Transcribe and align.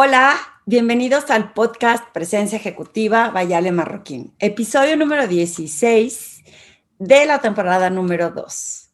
Hola, 0.00 0.38
bienvenidos 0.64 1.28
al 1.28 1.52
podcast 1.54 2.04
Presencia 2.12 2.54
Ejecutiva 2.54 3.30
Vayale 3.30 3.72
Marroquín, 3.72 4.32
episodio 4.38 4.96
número 4.96 5.26
16 5.26 6.44
de 7.00 7.26
la 7.26 7.40
temporada 7.40 7.90
número 7.90 8.30
2. 8.30 8.90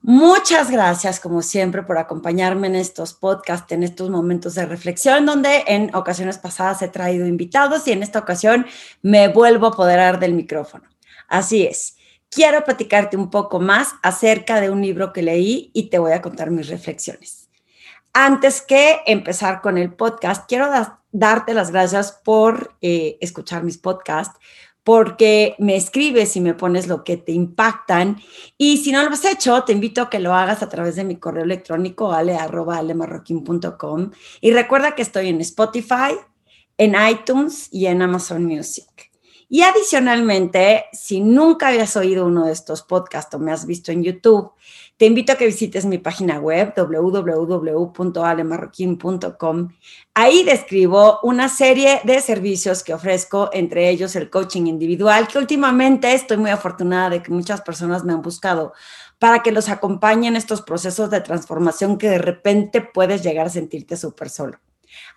Muchas 0.00 0.70
gracias, 0.70 1.20
como 1.20 1.42
siempre, 1.42 1.82
por 1.82 1.98
acompañarme 1.98 2.68
en 2.68 2.76
estos 2.76 3.12
podcasts, 3.12 3.70
en 3.70 3.82
estos 3.82 4.08
momentos 4.08 4.54
de 4.54 4.64
reflexión, 4.64 5.26
donde 5.26 5.62
en 5.66 5.94
ocasiones 5.94 6.38
pasadas 6.38 6.80
he 6.80 6.88
traído 6.88 7.26
invitados 7.26 7.86
y 7.86 7.92
en 7.92 8.02
esta 8.02 8.20
ocasión 8.20 8.64
me 9.02 9.28
vuelvo 9.28 9.66
a 9.66 9.70
apoderar 9.72 10.20
del 10.20 10.32
micrófono. 10.32 10.88
Así 11.28 11.66
es, 11.66 11.96
quiero 12.30 12.64
platicarte 12.64 13.18
un 13.18 13.28
poco 13.28 13.60
más 13.60 13.90
acerca 14.02 14.62
de 14.62 14.70
un 14.70 14.80
libro 14.80 15.12
que 15.12 15.20
leí 15.20 15.70
y 15.74 15.90
te 15.90 15.98
voy 15.98 16.12
a 16.12 16.22
contar 16.22 16.50
mis 16.50 16.68
reflexiones. 16.68 17.43
Antes 18.16 18.62
que 18.62 19.00
empezar 19.06 19.60
con 19.60 19.76
el 19.76 19.92
podcast, 19.92 20.48
quiero 20.48 20.70
darte 21.10 21.52
las 21.52 21.72
gracias 21.72 22.12
por 22.24 22.76
eh, 22.80 23.18
escuchar 23.20 23.64
mis 23.64 23.76
podcasts, 23.76 24.38
porque 24.84 25.56
me 25.58 25.74
escribes 25.74 26.36
y 26.36 26.40
me 26.40 26.54
pones 26.54 26.86
lo 26.86 27.02
que 27.02 27.16
te 27.16 27.32
impactan. 27.32 28.20
Y 28.56 28.76
si 28.76 28.92
no 28.92 29.02
lo 29.02 29.10
has 29.10 29.24
hecho, 29.24 29.64
te 29.64 29.72
invito 29.72 30.02
a 30.02 30.10
que 30.10 30.20
lo 30.20 30.32
hagas 30.32 30.62
a 30.62 30.68
través 30.68 30.94
de 30.94 31.02
mi 31.02 31.16
correo 31.16 31.42
electrónico 31.42 32.12
ale.alemarroquín.com. 32.12 34.12
Y 34.40 34.52
recuerda 34.52 34.94
que 34.94 35.02
estoy 35.02 35.28
en 35.28 35.40
Spotify, 35.40 36.14
en 36.78 36.94
iTunes 37.10 37.68
y 37.72 37.86
en 37.86 38.00
Amazon 38.00 38.44
Music. 38.44 38.93
Y 39.48 39.62
adicionalmente, 39.62 40.86
si 40.92 41.20
nunca 41.20 41.68
habías 41.68 41.96
oído 41.96 42.26
uno 42.26 42.46
de 42.46 42.52
estos 42.52 42.82
podcasts 42.82 43.34
o 43.34 43.38
me 43.38 43.52
has 43.52 43.66
visto 43.66 43.92
en 43.92 44.02
YouTube, 44.02 44.52
te 44.96 45.06
invito 45.06 45.32
a 45.32 45.36
que 45.36 45.46
visites 45.46 45.84
mi 45.84 45.98
página 45.98 46.38
web 46.38 46.72
www.alemarroquín.com. 46.76 49.68
Ahí 50.14 50.44
describo 50.44 51.18
una 51.24 51.48
serie 51.48 52.00
de 52.04 52.20
servicios 52.20 52.84
que 52.84 52.94
ofrezco, 52.94 53.50
entre 53.52 53.90
ellos 53.90 54.14
el 54.14 54.30
coaching 54.30 54.66
individual, 54.66 55.26
que 55.26 55.38
últimamente 55.38 56.14
estoy 56.14 56.36
muy 56.36 56.50
afortunada 56.50 57.10
de 57.10 57.22
que 57.22 57.32
muchas 57.32 57.60
personas 57.60 58.04
me 58.04 58.12
han 58.12 58.22
buscado 58.22 58.72
para 59.18 59.42
que 59.42 59.52
los 59.52 59.68
acompañe 59.68 60.28
en 60.28 60.36
estos 60.36 60.62
procesos 60.62 61.10
de 61.10 61.20
transformación 61.20 61.98
que 61.98 62.08
de 62.08 62.18
repente 62.18 62.80
puedes 62.80 63.22
llegar 63.22 63.46
a 63.46 63.50
sentirte 63.50 63.96
súper 63.96 64.28
solo. 64.28 64.58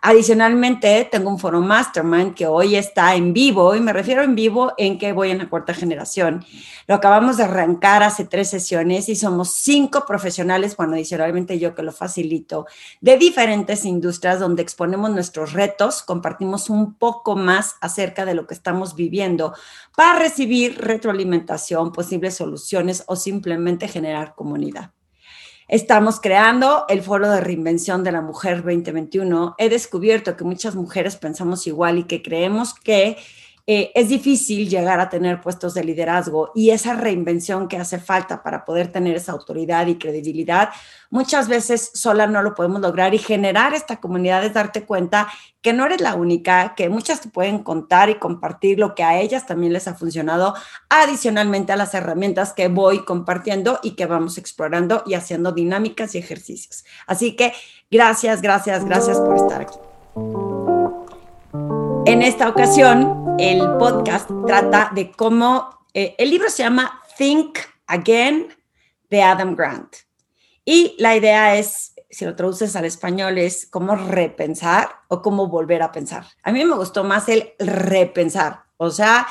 Adicionalmente, 0.02 1.08
tengo 1.12 1.30
un 1.30 1.40
foro 1.40 1.60
mastermind 1.60 2.36
que 2.36 2.46
hoy 2.46 2.76
está 2.76 3.16
en 3.16 3.34
vivo 3.34 3.76
y 3.76 3.80
me 3.80 3.94
refiero 3.94 4.22
en 4.22 4.36
vivo 4.36 4.74
en 4.78 4.98
que 5.00 5.12
voy 5.12 5.32
en 5.32 5.40
la 5.40 5.50
cuarta 5.50 5.74
generación. 5.74 6.46
Lo 6.88 6.96
acabamos 6.96 7.38
de 7.38 7.44
arrancar 7.44 8.04
hace 8.04 8.26
tres 8.26 8.50
sesiones 8.50 9.10
y 9.10 9.16
somos 9.16 9.56
cinco 9.56 10.06
profesionales, 10.06 10.78
bueno, 10.78 10.94
adicionalmente 10.94 11.58
yo 11.60 11.74
que 11.74 11.84
lo 11.84 11.92
facilito, 11.92 12.68
de 13.02 13.18
diferentes 13.18 13.86
industrias 13.86 14.40
donde 14.40 14.62
exponemos 14.62 15.10
nuestros 15.10 15.54
retos, 15.54 16.04
compartimos 16.04 16.70
un 16.70 16.94
poco 16.94 17.36
más 17.36 17.76
acerca 17.82 18.24
de 18.24 18.36
lo 18.36 18.46
que 18.46 18.54
estamos 18.54 18.96
viviendo 18.96 19.54
para 19.96 20.20
recibir 20.20 20.78
retroalimentación, 20.78 21.92
posibles 21.92 22.36
soluciones 22.36 23.04
o 23.08 23.16
simplemente 23.16 23.88
generar 23.88 24.36
comunidad. 24.36 24.92
Estamos 25.70 26.22
creando 26.22 26.86
el 26.88 27.02
Foro 27.02 27.30
de 27.30 27.42
Reinvención 27.42 28.02
de 28.06 28.14
la 28.14 28.22
Mujer 28.22 28.64
2021. 28.64 29.56
He 29.58 29.68
descubierto 29.68 30.38
que 30.38 30.46
muchas 30.46 30.76
mujeres 30.76 31.18
pensamos 31.18 31.68
igual 31.68 31.98
y 31.98 32.04
que 32.06 32.22
creemos 32.22 32.74
que 32.74 33.18
eh, 33.70 33.92
es 33.96 34.08
difícil 34.08 34.70
llegar 34.70 35.02
a 35.02 35.10
tener 35.10 35.42
puestos 35.42 35.74
de 35.74 35.84
liderazgo 35.84 36.54
y 36.56 36.70
esa 36.70 36.94
reinvención 36.94 37.68
que 37.68 37.76
hace 37.76 38.00
falta 38.00 38.42
para 38.42 38.64
poder 38.64 38.94
tener 38.94 39.18
esa 39.18 39.34
autoridad 39.34 39.88
y 39.88 39.98
credibilidad, 39.98 40.70
muchas 41.10 41.50
veces 41.50 41.92
sola 41.94 42.28
no 42.28 42.42
lo 42.42 42.56
podemos 42.56 42.80
lograr 42.80 43.14
y 43.14 43.18
generar 43.18 43.74
esta 43.74 43.98
comunidad 43.98 44.46
es 44.46 44.54
darte 44.54 44.86
cuenta 44.86 45.28
que 45.62 45.74
no 45.74 45.86
eres 45.86 46.00
la 46.00 46.16
única, 46.16 46.76
que 46.78 46.88
muchas 46.88 47.20
te 47.20 47.28
pueden 47.28 47.60
contar 47.60 48.10
y 48.10 48.16
compartir 48.16 48.80
lo 48.80 48.96
que 48.96 49.04
a 49.04 49.20
ellas 49.20 49.46
también 49.46 49.74
les 49.74 49.90
ha 49.90 49.96
funcionado, 49.96 50.56
adicionalmente 50.88 51.74
a 51.74 51.76
las 51.76 51.94
herramientas 51.94 52.54
que 52.54 52.70
voy 52.70 53.04
compartiendo 53.04 53.82
y 53.84 53.96
que 53.96 54.06
vamos 54.06 54.38
explorando 54.38 55.04
y 55.06 55.16
haciendo 55.16 55.52
dinámicas 55.52 56.16
y 56.16 56.20
ejercicios. 56.20 56.86
Así 57.06 57.36
que 57.36 57.52
gracias, 57.92 58.42
gracias, 58.42 58.86
gracias 58.86 59.20
por 59.20 59.36
estar 59.36 59.62
aquí. 59.64 59.76
En 62.06 62.22
esta 62.22 62.48
ocasión, 62.48 63.27
el 63.40 63.78
podcast 63.78 64.30
trata 64.48 64.92
de 64.96 65.12
cómo, 65.12 65.86
eh, 65.94 66.16
el 66.18 66.32
libro 66.32 66.50
se 66.50 66.64
llama 66.64 67.02
Think 67.18 67.60
Again 67.86 68.48
de 69.10 69.22
Adam 69.22 69.56
Grant. 69.56 69.96
Y 70.66 70.96
la 70.98 71.16
idea 71.16 71.56
es, 71.56 71.94
si 72.10 72.26
lo 72.26 72.36
traduces 72.36 72.76
al 72.76 72.86
español, 72.86 73.38
es 73.38 73.68
cómo 73.68 73.96
repensar 73.96 74.90
o 75.08 75.22
cómo 75.22 75.48
volver 75.48 75.84
a 75.84 75.92
pensar. 75.92 76.26
A 76.42 76.52
mí 76.52 76.66
me 76.66 76.76
gustó 76.76 77.04
más 77.04 77.30
el 77.30 77.54
repensar, 77.60 78.64
o 78.78 78.90
sea, 78.90 79.28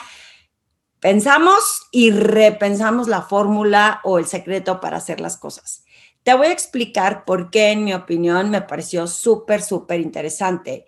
pensamos 1.00 1.88
y 1.90 2.12
repensamos 2.12 3.08
la 3.08 3.22
fórmula 3.22 4.00
o 4.04 4.18
el 4.18 4.26
secreto 4.26 4.80
para 4.80 4.98
hacer 4.98 5.20
las 5.20 5.36
cosas. 5.36 5.84
Te 6.22 6.34
voy 6.34 6.46
a 6.46 6.52
explicar 6.52 7.24
por 7.24 7.50
qué, 7.50 7.72
en 7.72 7.84
mi 7.84 7.92
opinión, 7.92 8.50
me 8.50 8.62
pareció 8.62 9.06
súper, 9.08 9.62
súper 9.62 10.00
interesante 10.00 10.86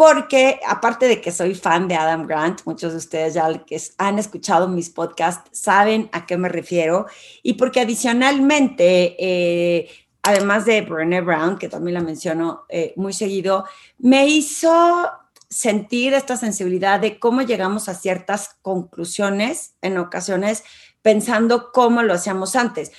porque 0.00 0.58
aparte 0.66 1.08
de 1.08 1.20
que 1.20 1.30
soy 1.30 1.54
fan 1.54 1.86
de 1.86 1.94
Adam 1.94 2.26
Grant, 2.26 2.62
muchos 2.64 2.92
de 2.92 2.96
ustedes 2.96 3.34
ya 3.34 3.52
que 3.66 3.78
han 3.98 4.18
escuchado 4.18 4.66
mis 4.66 4.88
podcasts 4.88 5.50
saben 5.52 6.08
a 6.12 6.24
qué 6.24 6.38
me 6.38 6.48
refiero, 6.48 7.04
y 7.42 7.52
porque 7.52 7.80
adicionalmente, 7.80 9.14
eh, 9.18 9.90
además 10.22 10.64
de 10.64 10.80
Brené 10.80 11.20
Brown, 11.20 11.58
que 11.58 11.68
también 11.68 11.92
la 11.96 12.00
menciono 12.00 12.64
eh, 12.70 12.94
muy 12.96 13.12
seguido, 13.12 13.66
me 13.98 14.26
hizo 14.26 15.10
sentir 15.50 16.14
esta 16.14 16.38
sensibilidad 16.38 16.98
de 16.98 17.18
cómo 17.18 17.42
llegamos 17.42 17.90
a 17.90 17.94
ciertas 17.94 18.56
conclusiones 18.62 19.74
en 19.82 19.98
ocasiones 19.98 20.64
pensando 21.02 21.72
cómo 21.72 22.02
lo 22.02 22.14
hacíamos 22.14 22.56
antes. 22.56 22.90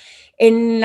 En, 0.44 0.82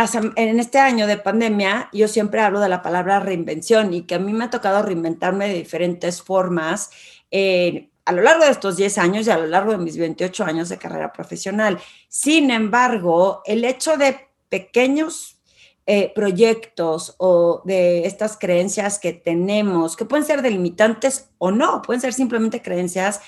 este 0.59 0.77
año 0.77 1.07
de 1.07 1.17
pandemia, 1.17 1.89
yo 1.91 2.07
siempre 2.07 2.41
hablo 2.41 2.59
de 2.59 2.69
la 2.69 2.83
palabra 2.83 3.19
reinvención 3.19 3.91
y 3.91 4.03
que 4.03 4.13
a 4.13 4.19
mí 4.19 4.31
me 4.31 4.43
ha 4.43 4.49
tocado 4.51 4.83
reinventarme 4.83 5.47
de 5.47 5.55
diferentes 5.55 6.21
formas 6.21 6.91
eh, 7.31 7.89
a 8.05 8.11
lo 8.11 8.21
largo 8.21 8.45
de 8.45 8.51
estos 8.51 8.77
10 8.77 8.99
años 8.99 9.25
y 9.25 9.31
a 9.31 9.37
lo 9.39 9.47
largo 9.47 9.71
de 9.71 9.79
mis 9.79 9.97
28 9.97 10.45
años 10.45 10.69
de 10.69 10.77
carrera 10.77 11.11
profesional. 11.11 11.79
Sin 12.07 12.51
embargo, 12.51 13.41
el 13.47 13.65
hecho 13.65 13.97
de 13.97 14.27
pequeños 14.47 15.39
eh, 15.87 16.11
proyectos 16.13 17.15
o 17.17 17.63
de 17.65 18.05
estas 18.05 18.37
creencias 18.37 18.99
que 18.99 19.13
tenemos, 19.13 19.95
que 19.95 20.05
pueden 20.05 20.23
ser 20.23 20.43
delimitantes 20.43 21.31
o 21.39 21.49
no, 21.49 21.81
pueden 21.81 21.99
ser 21.99 22.13
simplemente 22.13 22.61
creencias, 22.61 23.21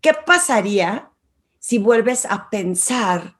¿qué 0.00 0.14
pasaría 0.14 1.10
si 1.58 1.76
vuelves 1.76 2.24
a 2.24 2.48
pensar 2.48 3.36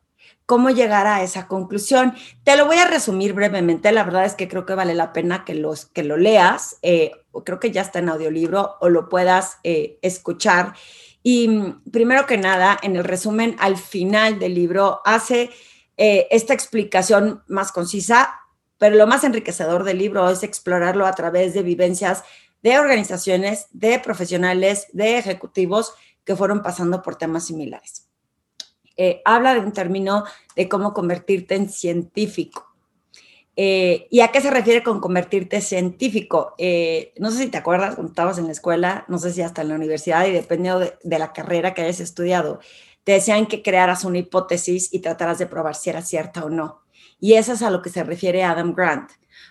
cómo 0.46 0.70
llegar 0.70 1.06
a 1.06 1.22
esa 1.22 1.46
conclusión. 1.48 2.14
Te 2.42 2.56
lo 2.56 2.66
voy 2.66 2.76
a 2.76 2.86
resumir 2.86 3.32
brevemente, 3.32 3.92
la 3.92 4.04
verdad 4.04 4.24
es 4.24 4.34
que 4.34 4.48
creo 4.48 4.66
que 4.66 4.74
vale 4.74 4.94
la 4.94 5.12
pena 5.12 5.44
que, 5.44 5.54
los, 5.54 5.86
que 5.86 6.04
lo 6.04 6.16
leas, 6.16 6.76
eh, 6.82 7.12
creo 7.44 7.60
que 7.60 7.70
ya 7.70 7.82
está 7.82 7.98
en 7.98 8.08
audiolibro 8.08 8.76
o 8.80 8.88
lo 8.88 9.08
puedas 9.08 9.58
eh, 9.64 9.98
escuchar. 10.02 10.74
Y 11.22 11.48
mm, 11.48 11.82
primero 11.90 12.26
que 12.26 12.36
nada, 12.36 12.78
en 12.82 12.96
el 12.96 13.04
resumen 13.04 13.56
al 13.58 13.76
final 13.76 14.38
del 14.38 14.54
libro 14.54 15.00
hace 15.04 15.50
eh, 15.96 16.26
esta 16.30 16.54
explicación 16.54 17.42
más 17.46 17.72
concisa, 17.72 18.40
pero 18.78 18.96
lo 18.96 19.06
más 19.06 19.24
enriquecedor 19.24 19.84
del 19.84 19.98
libro 19.98 20.28
es 20.28 20.42
explorarlo 20.42 21.06
a 21.06 21.14
través 21.14 21.54
de 21.54 21.62
vivencias 21.62 22.24
de 22.62 22.78
organizaciones, 22.78 23.66
de 23.72 23.98
profesionales, 23.98 24.88
de 24.92 25.18
ejecutivos 25.18 25.94
que 26.24 26.34
fueron 26.34 26.62
pasando 26.62 27.02
por 27.02 27.16
temas 27.16 27.46
similares. 27.46 28.03
Eh, 28.96 29.22
habla 29.24 29.54
de 29.54 29.60
un 29.60 29.72
término 29.72 30.24
de 30.54 30.68
cómo 30.68 30.94
convertirte 30.94 31.54
en 31.54 31.68
científico. 31.68 32.74
Eh, 33.56 34.08
¿Y 34.10 34.20
a 34.20 34.32
qué 34.32 34.40
se 34.40 34.50
refiere 34.50 34.82
con 34.82 35.00
convertirte 35.00 35.60
científico? 35.60 36.54
Eh, 36.58 37.12
no 37.18 37.30
sé 37.30 37.38
si 37.44 37.46
te 37.48 37.58
acuerdas 37.58 37.94
cuando 37.94 38.10
estabas 38.10 38.38
en 38.38 38.46
la 38.46 38.52
escuela, 38.52 39.04
no 39.08 39.18
sé 39.18 39.32
si 39.32 39.42
hasta 39.42 39.62
en 39.62 39.68
la 39.68 39.76
universidad 39.76 40.26
y 40.26 40.32
dependiendo 40.32 40.80
de, 40.80 41.18
la 41.18 41.32
carrera 41.32 41.72
que 41.72 41.82
hayas 41.82 42.00
estudiado, 42.00 42.60
te 43.04 43.12
decían 43.12 43.46
que 43.46 43.62
crearas 43.62 44.04
una 44.04 44.18
hipótesis 44.18 44.92
y 44.92 45.00
trataras 45.00 45.38
de 45.38 45.46
probar 45.46 45.76
si 45.76 45.90
era 45.90 46.02
cierta 46.02 46.44
o 46.44 46.50
no. 46.50 46.82
Y 47.20 47.34
eso 47.34 47.52
es 47.52 47.62
a 47.62 47.70
lo 47.70 47.80
que 47.80 47.90
se 47.90 48.02
refiere 48.02 48.42
Adam 48.42 48.74
Grant. 48.74 49.10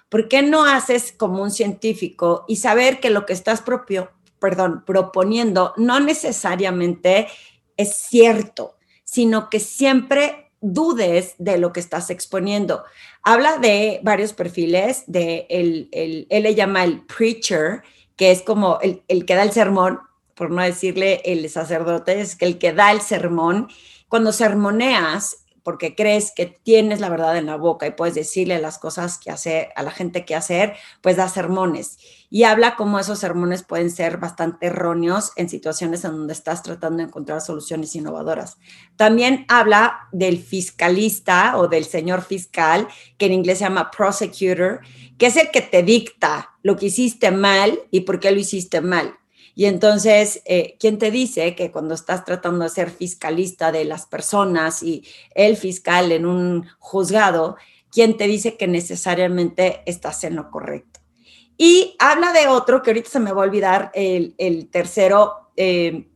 ¿Por 0.10 0.28
qué 0.28 0.42
no 0.42 0.66
haces 0.66 1.14
como 1.14 1.42
un 1.42 1.52
científico 1.52 2.46
y 2.48 2.58
saber 2.58 3.00
que 3.00 3.10
lo 3.10 3.26
que 3.26 3.34
estás 3.34 3.62
propio, 3.62 4.12
perdón, 4.40 4.84
proponiendo 4.86 5.74
no 5.78 6.00
necesariamente 6.00 7.28
es 7.78 7.96
cierto? 7.96 8.76
Sino 9.14 9.48
que 9.52 9.60
siempre 9.60 10.52
dudes 10.60 11.36
de 11.38 11.60
lo 11.60 11.72
que 11.72 11.80
estás 11.80 12.10
exponiendo. 12.10 12.84
Habla 13.22 13.60
de 13.60 14.00
varios 14.02 14.34
perfiles, 14.34 15.04
de 15.06 15.46
el, 15.52 15.88
el, 15.92 16.26
él 16.32 16.42
le 16.42 16.56
llama 16.56 16.84
el 16.84 17.06
preacher, 17.06 17.84
que 18.16 18.32
es 18.32 18.42
como 18.42 18.80
el, 18.82 19.04
el, 19.08 19.28
que 19.28 19.36
da 19.36 19.44
el 19.44 19.52
sermón, 19.52 20.00
por 20.34 20.50
no 20.50 20.64
decirle 20.64 21.22
el 21.26 21.48
sacerdote, 21.48 22.22
es 22.22 22.38
el 22.40 22.58
que 22.58 22.74
da 22.74 22.92
el 22.92 23.02
sermón. 23.02 23.68
Cuando 24.08 24.32
sermoneas, 24.32 25.43
porque 25.64 25.96
crees 25.96 26.32
que 26.36 26.46
tienes 26.46 27.00
la 27.00 27.10
verdad 27.10 27.38
en 27.38 27.46
la 27.46 27.56
boca 27.56 27.88
y 27.88 27.92
puedes 27.92 28.16
decirle 28.16 28.60
las 28.60 28.78
cosas 28.78 29.18
que 29.18 29.32
hacer 29.32 29.70
a 29.76 29.84
la 29.84 29.92
gente 29.92 30.26
que 30.26 30.36
hacer, 30.36 30.76
pues 31.02 31.16
da 31.16 31.30
sermones. 31.30 31.98
Y 32.30 32.44
habla 32.44 32.76
cómo 32.76 33.00
esos 33.00 33.20
sermones 33.20 33.64
pueden 33.64 33.90
ser 33.90 34.18
bastante 34.18 34.68
erróneos 34.68 35.32
en 35.36 35.50
situaciones 35.50 36.04
en 36.04 36.12
donde 36.12 36.34
estás 36.34 36.64
tratando 36.64 36.98
de 36.98 37.04
encontrar 37.04 37.42
soluciones 37.42 37.96
innovadoras. 37.96 38.58
También 38.96 39.46
habla 39.48 40.10
del 40.12 40.38
fiscalista 40.38 41.58
o 41.58 41.68
del 41.68 41.86
señor 41.86 42.24
fiscal, 42.24 42.88
que 43.18 43.28
en 43.28 43.34
inglés 43.34 43.60
se 43.60 43.64
llama 43.64 43.92
prosecutor, 43.92 44.82
que 45.18 45.28
es 45.28 45.38
el 45.38 45.50
que 45.52 45.62
te 45.62 45.84
dicta 45.84 46.50
lo 46.62 46.76
que 46.76 46.88
hiciste 46.88 47.32
mal 47.32 47.80
y 47.92 48.02
por 48.02 48.20
qué 48.20 48.32
lo 48.32 48.40
hiciste 48.40 48.82
mal. 48.82 49.16
Y 49.56 49.66
entonces, 49.66 50.42
eh, 50.46 50.76
¿quién 50.80 50.98
te 50.98 51.12
dice 51.12 51.56
que 51.56 51.72
cuando 51.72 51.94
estás 51.94 52.26
tratando 52.26 52.64
de 52.64 52.70
ser 52.70 52.90
fiscalista 52.90 53.72
de 53.72 53.86
las 53.86 54.06
personas 54.06 54.82
y 54.82 55.06
el 55.36 55.58
fiscal 55.58 56.12
en 56.12 56.26
un 56.26 56.68
juzgado, 56.80 57.58
quién 57.92 58.18
te 58.18 58.28
dice 58.28 58.58
que 58.58 58.68
necesariamente 58.68 59.84
estás 59.86 60.24
en 60.24 60.36
lo 60.36 60.50
correcto? 60.50 61.00
Y 61.56 61.96
habla 62.00 62.34
de 62.34 62.48
otro 62.48 62.82
que 62.82 62.90
ahorita 62.90 63.10
se 63.10 63.20
me 63.20 63.32
va 63.32 63.44
a 63.44 63.46
olvidar, 63.46 63.92
el, 63.94 64.70
tercero, 64.72 65.52
eh, 65.56 66.08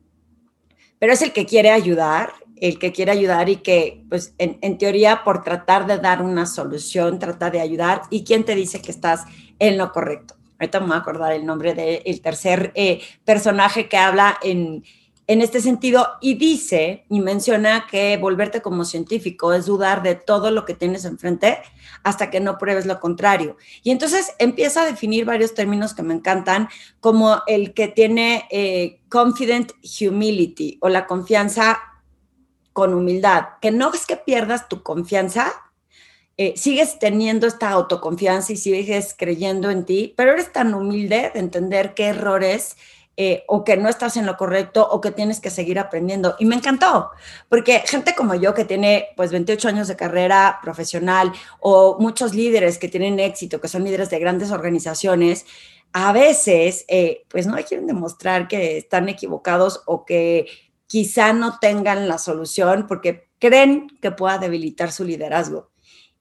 pero 0.98 1.13
es 1.13 1.22
el 1.22 1.31
que 1.31 1.45
quiere 1.45 1.69
ayudar, 1.69 2.33
el 2.60 2.80
que 2.80 2.92
quiere 2.92 3.12
ayudar 3.12 3.50
y 3.50 3.57
que, 3.57 4.04
pues, 4.10 4.33
en, 4.40 4.78
teoría, 4.80 5.24
por 5.24 5.44
tratar 5.44 5.86
de 5.86 6.00
dar 6.00 6.24
una 6.24 6.48
solución, 6.48 7.19
trata 7.19 7.51
de 7.51 7.62
ayudar. 7.62 8.01
¿Y 8.10 8.24
quién 8.24 8.45
te 8.45 8.56
dice 8.56 8.81
que 8.81 8.92
estás 8.92 9.25
en 9.60 9.78
lo 9.78 9.92
correcto? 9.92 10.37
Ahorita 10.59 10.80
me 10.80 10.88
voy 10.88 10.95
a 10.95 11.00
acordar 11.00 11.33
el 11.33 11.45
nombre 11.45 11.74
del 11.74 12.21
tercer 12.21 12.71
eh, 12.75 13.01
personaje 13.25 13.88
que 13.88 13.98
habla 13.98 14.38
en, 14.42 14.83
en 15.27 15.42
este 15.42 15.62
sentido 15.62 16.07
y 16.21 16.36
dice 16.36 17.06
y 17.09 17.19
menciona 17.19 17.86
que 17.89 18.18
volverte 18.18 18.62
como 18.62 18.86
científico 18.86 19.54
es 19.54 19.65
dudar 19.65 20.01
de 20.01 20.15
todo 20.15 20.51
lo 20.51 20.65
que 20.65 20.74
tienes 20.74 21.06
enfrente 21.06 21.59
hasta 22.04 22.30
que 22.30 22.39
no 22.39 22.57
pruebes 22.57 22.86
lo 22.86 23.00
contrario. 23.00 23.57
Y 23.83 23.92
entonces 23.92 24.33
empieza 24.39 24.83
a 24.83 24.86
definir 24.86 25.25
varios 25.25 25.54
términos 25.54 25.94
que 25.94 26.04
me 26.04 26.13
encantan, 26.13 26.69
como 27.01 27.42
el 27.48 27.74
que 27.74 27.89
tiene 27.89 28.48
eh, 28.50 29.01
confident 29.09 29.74
humility 30.00 30.77
o 30.81 30.88
la 30.88 31.06
confianza 31.06 31.80
con 32.71 32.94
humildad, 32.94 33.45
que 33.62 33.71
no 33.71 33.92
es 33.94 34.06
que 34.06 34.15
pierdas 34.15 34.69
tu 34.69 34.83
confianza, 34.83 35.51
eh, 36.38 36.54
sigues 36.56 37.00
teniendo 37.00 37.48
esta 37.48 37.69
autoconfianza 37.72 38.54
y 38.54 38.57
sigues 38.57 39.16
creyendo 39.18 39.72
en 39.72 39.86
ti, 39.86 40.13
pero 40.16 40.34
eres 40.34 40.54
tan 40.54 40.74
humilde 40.74 41.31
de 41.34 41.39
entender 41.39 41.94
qué 41.95 42.07
errores 42.07 42.78
eh, 43.19 43.44
o 43.48 43.63
que 43.63 43.78
no 43.78 43.89
estás 43.89 44.16
en 44.16 44.28
lo 44.28 44.38
correcto 44.38 44.88
o 44.88 45.01
que 45.01 45.10
tienes 45.10 45.39
que 45.39 45.50
seguir 45.50 45.80
aprendiendo. 45.80 46.36
Y 46.38 46.45
me 46.45 46.56
encantó, 46.56 47.10
porque 47.50 47.81
gente 47.88 48.13
como 48.13 48.36
yo 48.36 48.54
que 48.54 48.63
tiene 48.63 49.07
pues 49.16 49.31
28 49.31 49.69
años 49.69 49.88
de 49.88 49.95
carrera 49.95 50.60
profesional 50.62 51.34
o 51.60 51.98
muchos 52.00 52.36
líderes 52.36 52.78
que 52.78 52.88
tienen 52.88 53.19
éxito, 53.19 53.60
que 53.60 53.68
son 53.68 53.83
líderes 53.83 54.12
de 54.12 54.19
grandes 54.19 54.51
organizaciones, 54.51 55.48
a 55.94 56.12
veces 56.12 56.86
eh, 56.88 57.24
pues 57.30 57.48
no 57.48 57.56
quieren 57.56 57.88
demostrar 57.88 58.48
que 58.48 58.78
están 58.78 59.10
equivocados 59.10 59.81
o 59.88 60.06
que 60.06 60.45
quizá 60.86 61.33
no 61.33 61.57
tengan 61.57 62.07
la 62.07 62.19
solución 62.19 62.86
porque 62.88 63.30
creen 63.40 63.88
que 64.00 64.12
pueda 64.12 64.38
debilitar 64.38 64.92
su 64.92 65.04
liderazgo. 65.04 65.72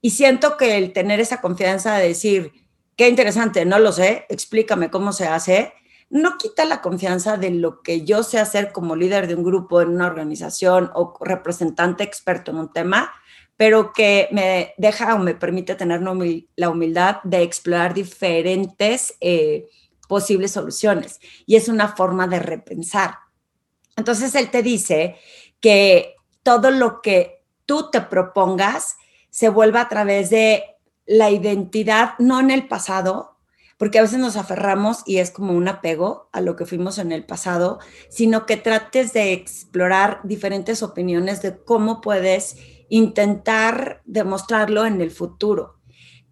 Y 0.06 0.10
siento 0.10 0.56
que 0.56 0.78
el 0.78 0.92
tener 0.92 1.18
esa 1.18 1.40
confianza 1.40 1.96
de 1.96 2.06
decir, 2.06 2.52
qué 2.94 3.08
interesante, 3.08 3.64
no 3.64 3.80
lo 3.80 3.90
sé, 3.90 4.24
explícame 4.28 4.88
cómo 4.88 5.12
se 5.12 5.26
hace, 5.26 5.72
no 6.10 6.38
quita 6.38 6.64
la 6.64 6.80
confianza 6.80 7.38
de 7.38 7.50
lo 7.50 7.82
que 7.82 8.04
yo 8.04 8.22
sé 8.22 8.38
hacer 8.38 8.70
como 8.70 8.94
líder 8.94 9.26
de 9.26 9.34
un 9.34 9.42
grupo, 9.42 9.80
en 9.80 9.88
una 9.88 10.06
organización 10.06 10.92
o 10.94 11.18
representante 11.20 12.04
experto 12.04 12.52
en 12.52 12.58
un 12.58 12.72
tema, 12.72 13.12
pero 13.56 13.92
que 13.92 14.28
me 14.30 14.74
deja 14.78 15.12
o 15.16 15.18
me 15.18 15.34
permite 15.34 15.74
tener 15.74 16.00
la 16.54 16.70
humildad 16.70 17.16
de 17.24 17.42
explorar 17.42 17.92
diferentes 17.92 19.16
eh, 19.20 19.66
posibles 20.06 20.52
soluciones. 20.52 21.18
Y 21.46 21.56
es 21.56 21.68
una 21.68 21.88
forma 21.88 22.28
de 22.28 22.38
repensar. 22.38 23.16
Entonces 23.96 24.36
él 24.36 24.52
te 24.52 24.62
dice 24.62 25.16
que 25.58 26.14
todo 26.44 26.70
lo 26.70 27.02
que 27.02 27.42
tú 27.64 27.90
te 27.90 28.02
propongas, 28.02 28.94
se 29.36 29.50
vuelva 29.50 29.82
a 29.82 29.88
través 29.90 30.30
de 30.30 30.64
la 31.04 31.30
identidad, 31.30 32.14
no 32.18 32.40
en 32.40 32.50
el 32.50 32.68
pasado, 32.68 33.36
porque 33.76 33.98
a 33.98 34.02
veces 34.02 34.18
nos 34.18 34.34
aferramos 34.36 35.02
y 35.04 35.18
es 35.18 35.30
como 35.30 35.52
un 35.52 35.68
apego 35.68 36.30
a 36.32 36.40
lo 36.40 36.56
que 36.56 36.64
fuimos 36.64 36.96
en 36.96 37.12
el 37.12 37.26
pasado, 37.26 37.78
sino 38.08 38.46
que 38.46 38.56
trates 38.56 39.12
de 39.12 39.34
explorar 39.34 40.20
diferentes 40.24 40.82
opiniones 40.82 41.42
de 41.42 41.54
cómo 41.54 42.00
puedes 42.00 42.56
intentar 42.88 44.00
demostrarlo 44.06 44.86
en 44.86 45.02
el 45.02 45.10
futuro. 45.10 45.80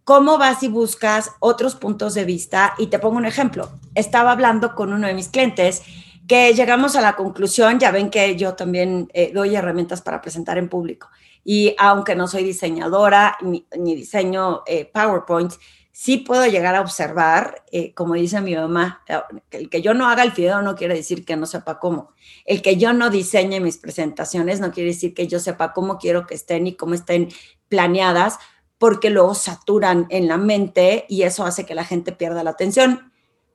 ¿Cómo 0.04 0.38
vas 0.38 0.62
y 0.62 0.68
buscas 0.68 1.30
otros 1.40 1.74
puntos 1.74 2.14
de 2.14 2.24
vista? 2.24 2.72
Y 2.78 2.86
te 2.86 2.98
pongo 2.98 3.18
un 3.18 3.26
ejemplo. 3.26 3.68
Estaba 3.94 4.32
hablando 4.32 4.74
con 4.74 4.94
uno 4.94 5.06
de 5.06 5.14
mis 5.14 5.28
clientes 5.28 5.82
que 6.26 6.54
llegamos 6.54 6.96
a 6.96 7.02
la 7.02 7.16
conclusión, 7.16 7.78
ya 7.78 7.90
ven 7.90 8.08
que 8.08 8.34
yo 8.36 8.54
también 8.54 9.10
eh, 9.12 9.30
doy 9.34 9.56
herramientas 9.56 10.00
para 10.00 10.22
presentar 10.22 10.56
en 10.56 10.70
público. 10.70 11.10
Y 11.44 11.76
aunque 11.79 12.17
no 12.17 12.26
soy 12.26 12.43
diseñadora 12.43 13.37
ni, 13.43 13.67
diseño 13.94 14.62
eh, 14.67 14.87
PowerPoint, 14.87 15.52
sí 15.93 16.17
puedo 16.17 16.44
llegar 16.46 16.75
a 16.75 16.81
observar, 16.81 17.62
eh, 17.70 17.94
como 17.94 18.14
dice 18.14 18.41
mi 18.41 18.56
mamá, 18.56 19.05
que 19.49 19.58
el 19.58 19.70
que 19.70 19.81
yo 19.81 19.94
no 19.94 20.08
haga 20.08 20.25
el 20.25 20.32
video 20.32 20.61
no 20.61 20.75
quiere 20.75 20.94
decir 20.94 21.25
que 21.25 21.37
no 21.37 21.46
sepa 21.46 21.79
cómo. 21.79 22.11
El 22.44 22.62
que 22.62 22.76
yo 22.76 22.93
no 22.93 23.11
diseñe 23.11 23.61
mis 23.61 23.79
presentaciones 23.79 24.58
no 24.58 24.73
quiere 24.73 24.91
decir 24.91 25.14
que 25.14 25.29
yo 25.29 25.38
sepa 25.38 25.73
cómo 25.73 25.99
quiero 25.99 26.26
que 26.26 26.35
estén 26.35 26.67
y 26.67 26.75
cómo 26.75 26.94
estén 26.94 27.29
planeadas, 27.69 28.38
porque 28.79 29.11
luego 29.11 29.37
saturan 29.37 30.06
en 30.11 30.26
la 30.26 30.37
mente 30.37 31.06
y 31.08 31.23
eso 31.23 31.44
hace 31.44 31.64
que 31.64 31.76
la 31.76 31.85
gente 31.85 32.11
pierda 32.11 32.43
la 32.43 32.50
atención. 32.50 33.12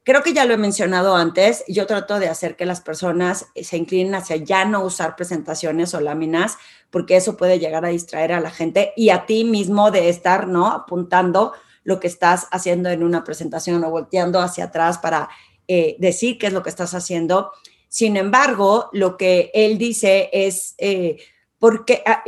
Creo 0.10 0.24
que 0.24 0.34
ya 0.34 0.46
lo 0.46 0.56
he 0.56 0.58
mencionado 0.58 1.16
antes, 1.16 1.64
yo 1.68 1.86
trato 1.86 2.18
de 2.18 2.30
hacer 2.30 2.56
que 2.56 2.66
las 2.66 2.82
personas 2.82 3.46
se 3.54 3.78
inclinen 3.78 4.16
hacia 4.16 4.38
ya 4.38 4.66
no 4.66 4.84
usar 4.84 5.16
presentaciones 5.16 5.94
o 5.94 6.02
láminas, 6.02 6.58
porque 6.90 7.16
eso 7.16 7.38
puede 7.38 7.60
llegar 7.60 7.86
a 7.86 7.90
distraer 7.90 8.34
a 8.34 8.40
la 8.40 8.50
gente 8.50 8.92
y 8.98 9.12
a 9.12 9.28
ti 9.28 9.44
mismo 9.44 9.92
de 9.92 10.10
estar, 10.10 10.48
¿no? 10.48 10.66
Apuntando 10.72 11.54
lo 11.84 12.00
que 12.00 12.08
estás 12.08 12.48
haciendo 12.50 12.90
en 12.90 13.04
una 13.04 13.24
presentación 13.24 13.84
o 13.84 13.92
volteando 13.92 14.40
hacia 14.40 14.64
atrás 14.64 14.98
para 14.98 15.30
eh, 15.68 15.96
decir 16.00 16.40
qué 16.40 16.48
es 16.48 16.54
lo 16.54 16.64
que 16.64 16.72
estás 16.72 16.96
haciendo. 16.96 17.52
Sin 17.88 18.18
embargo, 18.18 18.90
lo 18.94 19.16
que 19.16 19.52
él 19.54 19.78
dice 19.78 20.32
es, 20.34 20.74
eh, 20.80 21.18
porque 21.60 22.02
a, 22.04 22.24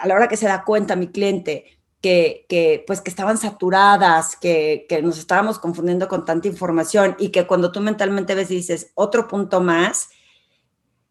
a 0.00 0.08
la 0.08 0.16
hora 0.16 0.26
que 0.26 0.36
se 0.36 0.48
da 0.48 0.64
cuenta 0.64 0.96
mi 0.96 1.06
cliente, 1.06 1.66
que, 2.02 2.84
pues 2.86 3.00
que 3.00 3.10
estaban 3.10 3.38
saturadas, 3.38 4.36
que, 4.36 4.86
que, 4.88 5.00
nos 5.02 5.18
estábamos 5.18 5.60
confundiendo 5.60 6.08
con 6.08 6.24
tanta 6.24 6.48
información 6.48 7.14
y 7.18 7.28
que 7.28 7.46
cuando 7.46 7.70
tú 7.70 7.80
mentalmente 7.80 8.34
ves 8.34 8.50
y 8.50 8.56
dices 8.56 8.90
otro 8.94 9.28
punto 9.28 9.60
más, 9.60 10.10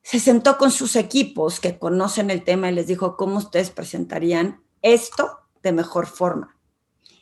se 0.04 0.20
sentó 0.20 0.58
con 0.58 0.70
sus 0.70 0.98
equipos 0.98 1.62
que 1.62 1.80
conocen 1.80 2.30
el 2.30 2.44
tema 2.44 2.70
y 2.70 2.76
les 2.76 2.88
dijo 2.88 3.16
cómo 3.16 3.38
ustedes 3.38 3.70
presentarían 3.70 4.62
esto 4.82 5.40
de 5.64 5.72
mejor 5.72 6.08
forma. 6.08 6.58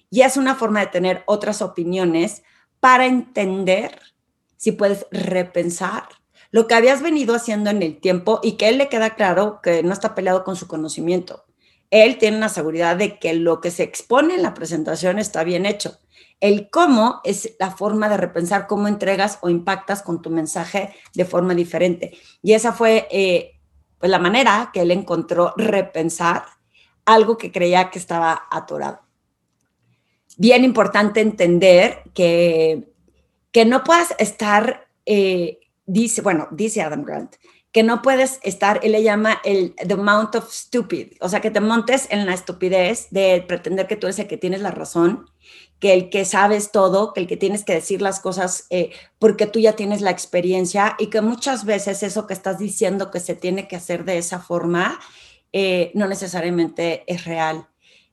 Y 0.09 0.21
es 0.21 0.35
una 0.35 0.55
forma 0.55 0.79
de 0.79 0.87
tener 0.87 1.23
otras 1.27 1.61
opiniones 1.61 2.41
para 2.79 3.05
entender 3.05 4.01
si 4.57 4.71
puedes 4.71 5.05
repensar 5.11 6.09
lo 6.51 6.65
que 6.65 6.73
habías 6.73 7.03
venido 7.03 7.35
haciendo 7.35 7.69
en 7.69 7.83
el 7.83 7.99
tiempo 7.99 8.39
y 8.41 8.53
que 8.53 8.69
él 8.69 8.79
le 8.79 8.89
queda 8.89 9.13
claro 9.13 9.59
que 9.61 9.83
no 9.83 9.93
está 9.93 10.15
peleado 10.15 10.43
con 10.43 10.55
su 10.55 10.67
conocimiento 10.67 11.45
él 11.91 12.17
tiene 12.17 12.37
una 12.37 12.49
seguridad 12.49 12.95
de 12.95 13.17
que 13.17 13.33
lo 13.33 13.61
que 13.61 13.71
se 13.71 13.83
expone 13.83 14.35
en 14.35 14.43
la 14.43 14.53
presentación 14.53 15.19
está 15.19 15.43
bien 15.43 15.65
hecho. 15.65 15.99
El 16.39 16.69
cómo 16.69 17.19
es 17.23 17.55
la 17.59 17.71
forma 17.71 18.07
de 18.07 18.17
repensar 18.17 18.67
cómo 18.67 18.87
entregas 18.87 19.39
o 19.41 19.49
impactas 19.49 20.01
con 20.01 20.21
tu 20.21 20.29
mensaje 20.29 20.93
de 21.13 21.25
forma 21.25 21.53
diferente. 21.53 22.17
Y 22.41 22.53
esa 22.53 22.71
fue 22.71 23.07
eh, 23.11 23.59
pues 23.97 24.09
la 24.09 24.19
manera 24.19 24.69
que 24.73 24.81
él 24.81 24.91
encontró 24.91 25.53
repensar 25.57 26.45
algo 27.05 27.37
que 27.37 27.51
creía 27.51 27.89
que 27.89 27.99
estaba 27.99 28.47
atorado. 28.49 29.01
Bien 30.37 30.63
importante 30.63 31.19
entender 31.19 32.03
que, 32.13 32.93
que 33.51 33.65
no 33.65 33.83
puedas 33.83 34.15
estar, 34.19 34.87
eh, 35.05 35.59
dice, 35.85 36.21
bueno, 36.21 36.47
dice 36.51 36.81
Adam 36.81 37.03
Grant, 37.03 37.35
que 37.71 37.83
no 37.83 38.01
puedes 38.01 38.39
estar, 38.43 38.79
él 38.83 38.93
le 38.93 39.03
llama 39.03 39.39
el 39.43 39.75
the 39.75 39.93
amount 39.93 40.35
of 40.35 40.51
stupid, 40.51 41.13
o 41.21 41.29
sea, 41.29 41.39
que 41.39 41.51
te 41.51 41.59
montes 41.59 42.07
en 42.09 42.25
la 42.25 42.33
estupidez 42.33 43.07
de 43.11 43.43
pretender 43.47 43.87
que 43.87 43.95
tú 43.95 44.07
eres 44.07 44.19
el 44.19 44.27
que 44.27 44.37
tienes 44.37 44.61
la 44.61 44.71
razón, 44.71 45.29
que 45.79 45.93
el 45.93 46.09
que 46.09 46.25
sabes 46.25 46.71
todo, 46.71 47.13
que 47.13 47.21
el 47.21 47.27
que 47.27 47.37
tienes 47.37 47.63
que 47.63 47.73
decir 47.73 48.01
las 48.01 48.19
cosas 48.19 48.65
eh, 48.69 48.91
porque 49.19 49.45
tú 49.45 49.59
ya 49.59 49.73
tienes 49.73 50.01
la 50.01 50.11
experiencia 50.11 50.95
y 50.97 51.07
que 51.07 51.21
muchas 51.21 51.63
veces 51.63 52.01
eso 52.03 52.25
que 52.25 52.33
estás 52.33 52.57
diciendo 52.57 53.11
que 53.11 53.19
se 53.19 53.35
tiene 53.35 53.67
que 53.67 53.75
hacer 53.75 54.03
de 54.03 54.17
esa 54.17 54.39
forma 54.39 54.99
eh, 55.53 55.91
no 55.95 56.07
necesariamente 56.07 57.03
es 57.07 57.25
real. 57.25 57.67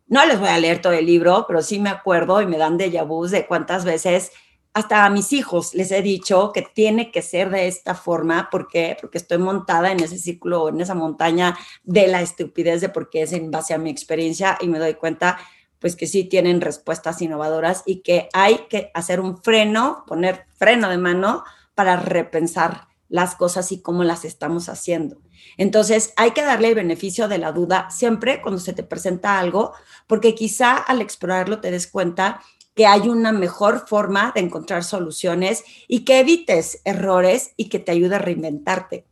No 0.06 0.24
les 0.24 0.38
voy 0.38 0.48
a 0.48 0.58
leer 0.58 0.80
todo 0.80 0.92
el 0.92 1.06
libro, 1.06 1.46
pero 1.48 1.62
sí 1.62 1.80
me 1.80 1.90
acuerdo 1.90 2.40
y 2.40 2.46
me 2.46 2.58
dan 2.58 2.78
de 2.78 2.88
vu 3.02 3.26
de 3.26 3.46
cuántas 3.46 3.84
veces 3.84 4.30
hasta 4.76 5.06
a 5.06 5.10
mis 5.10 5.32
hijos 5.32 5.74
les 5.74 5.90
he 5.90 6.02
dicho 6.02 6.52
que 6.52 6.60
tiene 6.60 7.10
que 7.10 7.22
ser 7.22 7.48
de 7.48 7.66
esta 7.66 7.94
forma. 7.94 8.50
¿Por 8.50 8.68
qué? 8.68 8.94
Porque 9.00 9.16
estoy 9.16 9.38
montada 9.38 9.90
en 9.90 10.00
ese 10.00 10.18
círculo, 10.18 10.68
en 10.68 10.78
esa 10.82 10.94
montaña 10.94 11.56
de 11.82 12.06
la 12.08 12.20
estupidez 12.20 12.82
de 12.82 12.90
por 12.90 13.08
qué 13.08 13.22
es 13.22 13.32
en 13.32 13.50
base 13.50 13.72
a 13.72 13.78
mi 13.78 13.88
experiencia 13.88 14.58
y 14.60 14.68
me 14.68 14.78
doy 14.78 14.92
cuenta 14.92 15.38
pues 15.78 15.96
que 15.96 16.06
sí 16.06 16.24
tienen 16.24 16.60
respuestas 16.60 17.22
innovadoras 17.22 17.84
y 17.86 18.02
que 18.02 18.28
hay 18.34 18.66
que 18.68 18.90
hacer 18.92 19.18
un 19.18 19.42
freno, 19.42 20.04
poner 20.06 20.44
freno 20.58 20.90
de 20.90 20.98
mano 20.98 21.42
para 21.74 21.96
repensar 21.96 22.88
las 23.08 23.34
cosas 23.34 23.72
y 23.72 23.80
cómo 23.80 24.04
las 24.04 24.26
estamos 24.26 24.68
haciendo. 24.68 25.22
Entonces, 25.56 26.12
hay 26.16 26.32
que 26.32 26.42
darle 26.42 26.68
el 26.68 26.74
beneficio 26.74 27.28
de 27.28 27.38
la 27.38 27.52
duda 27.52 27.88
siempre 27.90 28.42
cuando 28.42 28.60
se 28.60 28.74
te 28.74 28.82
presenta 28.82 29.38
algo, 29.38 29.72
porque 30.06 30.34
quizá 30.34 30.76
al 30.76 31.00
explorarlo 31.00 31.60
te 31.62 31.70
des 31.70 31.86
cuenta 31.86 32.42
que 32.76 32.86
hay 32.86 33.08
una 33.08 33.32
mejor 33.32 33.88
forma 33.88 34.32
de 34.34 34.42
encontrar 34.42 34.84
soluciones 34.84 35.64
y 35.88 36.04
que 36.04 36.20
evites 36.20 36.82
errores 36.84 37.52
y 37.56 37.70
que 37.70 37.78
te 37.78 37.90
ayude 37.90 38.16
a 38.16 38.18
reinventarte. 38.18 39.06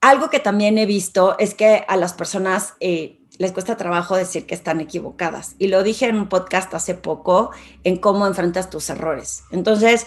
Algo 0.00 0.28
que 0.28 0.40
también 0.40 0.76
he 0.76 0.86
visto 0.86 1.38
es 1.38 1.54
que 1.54 1.84
a 1.86 1.96
las 1.96 2.14
personas 2.14 2.74
eh, 2.80 3.20
les 3.38 3.52
cuesta 3.52 3.76
trabajo 3.76 4.16
decir 4.16 4.44
que 4.44 4.56
están 4.56 4.80
equivocadas. 4.80 5.54
Y 5.58 5.68
lo 5.68 5.84
dije 5.84 6.06
en 6.08 6.16
un 6.16 6.28
podcast 6.28 6.74
hace 6.74 6.94
poco 6.94 7.52
en 7.84 7.96
cómo 7.98 8.26
enfrentas 8.26 8.68
tus 8.68 8.90
errores. 8.90 9.44
Entonces, 9.52 10.06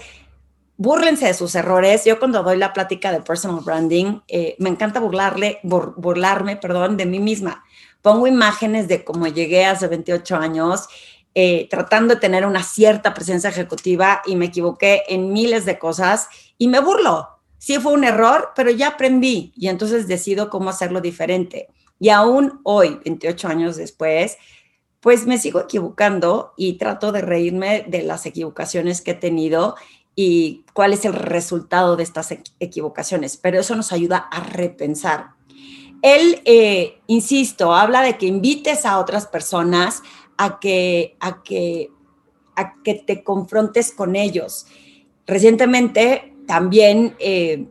búrlense 0.75 1.25
de 1.27 1.33
sus 1.33 1.55
errores. 1.55 2.03
Yo 2.03 2.19
cuando 2.19 2.43
doy 2.43 2.57
la 2.57 2.73
plática 2.73 3.13
de 3.13 3.21
personal 3.21 3.63
branding, 3.63 4.19
eh, 4.27 4.55
me 4.59 4.69
encanta 4.69 4.99
burlarle, 4.99 5.59
burlarme, 5.63 6.57
perdón, 6.57 6.97
de 6.97 7.05
mí 7.05 7.19
misma. 7.19 7.63
Pongo 8.01 8.27
imágenes 8.27 8.89
de 8.89 9.05
cómo 9.05 9.27
llegué 9.27 9.65
hace 9.65 9.87
28 9.87 10.35
años 10.35 10.87
eh, 11.35 11.67
tratando 11.69 12.15
de 12.15 12.19
tener 12.21 12.45
una 12.45 12.63
cierta 12.63 13.13
presencia 13.13 13.49
ejecutiva 13.49 14.21
y 14.25 14.35
me 14.35 14.45
equivoqué 14.45 15.03
en 15.07 15.31
miles 15.31 15.65
de 15.65 15.77
cosas 15.77 16.27
y 16.57 16.67
me 16.67 16.79
burlo. 16.79 17.29
Sí 17.57 17.77
fue 17.79 17.93
un 17.93 18.03
error, 18.03 18.49
pero 18.55 18.71
ya 18.71 18.89
aprendí 18.89 19.53
y 19.55 19.67
entonces 19.67 20.07
decido 20.07 20.49
cómo 20.49 20.69
hacerlo 20.69 21.01
diferente. 21.01 21.67
Y 21.99 22.09
aún 22.09 22.61
hoy, 22.63 22.99
28 23.03 23.47
años 23.47 23.75
después, 23.75 24.37
pues 25.01 25.25
me 25.25 25.37
sigo 25.37 25.61
equivocando 25.61 26.53
y 26.57 26.73
trato 26.73 27.11
de 27.11 27.21
reírme 27.21 27.85
de 27.87 28.03
las 28.03 28.25
equivocaciones 28.25 29.01
que 29.01 29.11
he 29.11 29.15
tenido 29.15 29.75
y 30.15 30.65
cuál 30.73 30.93
es 30.93 31.05
el 31.05 31.13
resultado 31.13 31.95
de 31.95 32.03
estas 32.03 32.33
equivocaciones, 32.59 33.37
pero 33.37 33.59
eso 33.59 33.75
nos 33.75 33.91
ayuda 33.93 34.17
a 34.17 34.41
repensar. 34.41 35.31
Él, 36.01 36.41
eh, 36.45 36.99
insisto, 37.07 37.73
habla 37.73 38.01
de 38.01 38.17
que 38.17 38.25
invites 38.25 38.85
a 38.85 38.99
otras 38.99 39.27
personas 39.27 40.01
a 40.41 40.57
que, 40.57 41.17
a 41.19 41.43
que, 41.43 41.91
a 42.55 42.81
que 42.81 42.93
te 42.95 43.25
confrontes 43.25 43.91
con 43.91 44.15
ellos. 44.15 44.67
Recientemente 45.27 46.33
también 46.47 47.17
eh, 47.19 47.67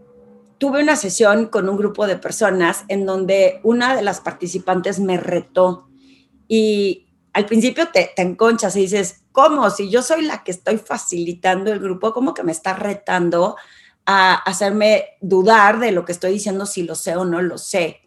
tuve 0.59 0.83
una 0.83 0.95
sesión 0.95 1.47
con 1.47 1.67
un 1.71 1.79
grupo 1.79 2.07
de 2.07 2.19
personas 2.19 2.85
en 2.89 3.07
donde 3.07 3.61
una 3.63 3.97
de 3.97 4.03
las 4.03 4.21
participantes 4.21 5.01
me 5.01 5.17
retó 5.17 5.89
y 6.47 7.07
al 7.33 7.47
principio 7.47 7.89
te, 7.89 8.11
te 8.15 8.21
enconchas 8.21 8.77
y 8.77 8.81
dices, 8.81 9.23
¿cómo? 9.33 9.71
Si 9.71 9.89
yo 9.89 10.03
soy 10.03 10.23
la 10.27 10.45
que 10.45 10.51
estoy 10.51 10.77
facilitando 10.77 11.73
el 11.73 11.81
grupo, 11.81 12.13
¿cómo 12.13 12.35
que 12.35 12.43
me 12.43 12.53
está 12.53 12.75
retando 12.75 13.57
a 14.05 14.35
hacerme 14.35 15.17
dudar 15.23 15.81
de 15.81 15.93
lo 15.93 16.05
que 16.05 16.13
estoy 16.13 16.33
diciendo, 16.33 16.67
si 16.67 16.83
lo 16.83 16.95
sé 16.95 17.17
o 17.17 17.25
no 17.25 17.41
lo 17.41 17.57
sé? 17.57 18.03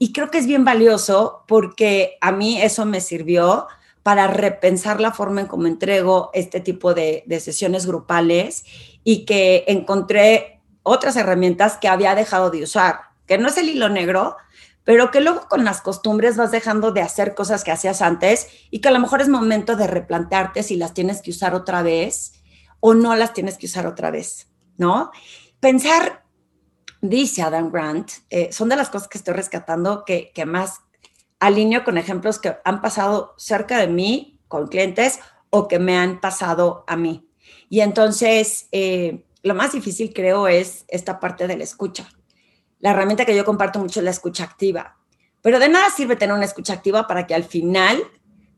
Y 0.00 0.12
creo 0.12 0.32
que 0.32 0.38
es 0.38 0.46
bien 0.46 0.64
valioso 0.64 1.44
porque 1.46 2.16
a 2.20 2.32
mí 2.32 2.60
eso 2.60 2.86
me 2.86 3.00
sirvió 3.00 3.68
para 4.02 4.26
repensar 4.26 5.00
la 5.00 5.12
forma 5.12 5.42
en 5.42 5.46
cómo 5.46 5.66
entrego 5.66 6.30
este 6.32 6.60
tipo 6.60 6.94
de, 6.94 7.24
sesiones 7.40 7.86
grupales 7.86 8.64
y 9.04 9.24
que 9.24 9.64
encontré 9.68 10.60
otras 10.82 11.16
herramientas 11.16 11.76
que 11.76 11.88
había 11.88 12.14
dejado 12.14 12.50
de 12.50 12.62
usar, 12.62 13.00
que 13.26 13.38
no 13.38 13.48
es 13.48 13.56
el 13.58 13.68
hilo 13.68 13.88
negro, 13.88 14.36
pero 14.84 15.10
que 15.10 15.20
luego 15.20 15.46
con 15.48 15.64
las 15.64 15.82
costumbres 15.82 16.36
vas 16.36 16.50
dejando 16.50 16.92
de 16.92 17.02
hacer 17.02 17.34
cosas 17.34 17.62
que 17.62 17.70
hacías 17.70 18.00
antes 18.00 18.48
y 18.70 18.80
que 18.80 18.88
a 18.88 18.92
lo 18.92 18.98
mejor 18.98 19.20
es 19.20 19.28
momento 19.28 19.76
de 19.76 19.86
replantearte 19.86 20.62
si 20.62 20.76
las 20.76 20.94
tienes 20.94 21.20
que 21.20 21.30
usar 21.30 21.54
otra 21.54 21.82
vez 21.82 22.32
o 22.80 22.94
no 22.94 23.14
las 23.14 23.34
tienes 23.34 23.58
que 23.58 23.66
usar 23.66 23.86
otra 23.86 24.10
vez, 24.10 24.48
¿no? 24.78 25.10
Pensar, 25.60 26.24
dice 27.02 27.42
Adam 27.42 27.70
Grant, 27.70 28.10
eh, 28.30 28.50
son 28.52 28.70
de 28.70 28.76
las 28.76 28.88
cosas 28.88 29.08
que 29.08 29.18
estoy 29.18 29.34
rescatando 29.34 30.04
que, 30.06 30.32
que 30.34 30.46
más 30.46 30.80
alineo 31.40 31.84
con 31.84 31.98
ejemplos 31.98 32.38
que 32.38 32.56
han 32.64 32.80
pasado 32.80 33.34
cerca 33.36 33.78
de 33.78 33.88
mí 33.88 34.38
con 34.46 34.68
clientes 34.68 35.20
o 35.48 35.66
que 35.66 35.78
me 35.78 35.96
han 35.96 36.20
pasado 36.20 36.84
a 36.86 36.96
mí. 36.96 37.28
Y 37.68 37.80
entonces, 37.80 38.68
eh, 38.72 39.24
lo 39.42 39.54
más 39.54 39.72
difícil 39.72 40.12
creo 40.12 40.48
es 40.48 40.84
esta 40.88 41.18
parte 41.18 41.46
de 41.46 41.56
la 41.56 41.64
escucha. 41.64 42.08
La 42.78 42.90
herramienta 42.90 43.24
que 43.24 43.36
yo 43.36 43.44
comparto 43.44 43.78
mucho 43.78 44.00
es 44.00 44.04
la 44.04 44.10
escucha 44.10 44.44
activa. 44.44 44.96
Pero 45.42 45.58
de 45.58 45.68
nada 45.68 45.90
sirve 45.90 46.16
tener 46.16 46.34
una 46.34 46.44
escucha 46.44 46.74
activa 46.74 47.06
para 47.06 47.26
que 47.26 47.34
al 47.34 47.44
final 47.44 48.02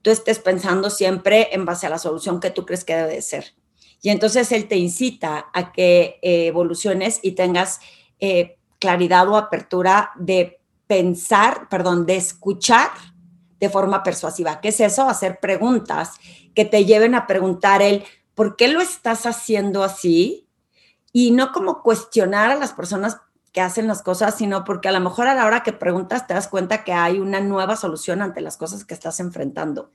tú 0.02 0.10
estés 0.10 0.38
pensando 0.40 0.90
siempre 0.90 1.48
en 1.52 1.64
base 1.64 1.86
a 1.86 1.90
la 1.90 1.98
solución 1.98 2.40
que 2.40 2.50
tú 2.50 2.66
crees 2.66 2.84
que 2.84 2.96
debe 2.96 3.14
de 3.14 3.22
ser. 3.22 3.54
Y 4.00 4.10
entonces 4.10 4.50
él 4.50 4.66
te 4.66 4.76
incita 4.76 5.50
a 5.52 5.72
que 5.72 6.18
eh, 6.22 6.46
evoluciones 6.46 7.20
y 7.22 7.32
tengas 7.32 7.80
eh, 8.18 8.58
claridad 8.80 9.28
o 9.28 9.36
apertura 9.36 10.10
de 10.16 10.60
pensar, 10.86 11.68
perdón, 11.68 12.06
de 12.06 12.16
escuchar 12.16 12.90
de 13.60 13.70
forma 13.70 14.02
persuasiva. 14.02 14.60
¿Qué 14.60 14.68
es 14.68 14.80
eso? 14.80 15.08
Hacer 15.08 15.38
preguntas 15.40 16.12
que 16.54 16.64
te 16.64 16.84
lleven 16.84 17.14
a 17.14 17.26
preguntar 17.26 17.80
el 17.80 18.04
por 18.34 18.56
qué 18.56 18.68
lo 18.68 18.80
estás 18.80 19.24
haciendo 19.26 19.84
así 19.84 20.48
y 21.12 21.30
no 21.30 21.52
como 21.52 21.82
cuestionar 21.82 22.50
a 22.50 22.56
las 22.56 22.72
personas 22.72 23.18
que 23.52 23.60
hacen 23.60 23.86
las 23.86 24.02
cosas, 24.02 24.36
sino 24.36 24.64
porque 24.64 24.88
a 24.88 24.92
lo 24.92 25.00
mejor 25.00 25.28
a 25.28 25.34
la 25.34 25.46
hora 25.46 25.62
que 25.62 25.72
preguntas 25.72 26.26
te 26.26 26.34
das 26.34 26.48
cuenta 26.48 26.84
que 26.84 26.92
hay 26.92 27.18
una 27.20 27.40
nueva 27.40 27.76
solución 27.76 28.22
ante 28.22 28.40
las 28.40 28.56
cosas 28.56 28.84
que 28.84 28.94
estás 28.94 29.20
enfrentando. 29.20 29.92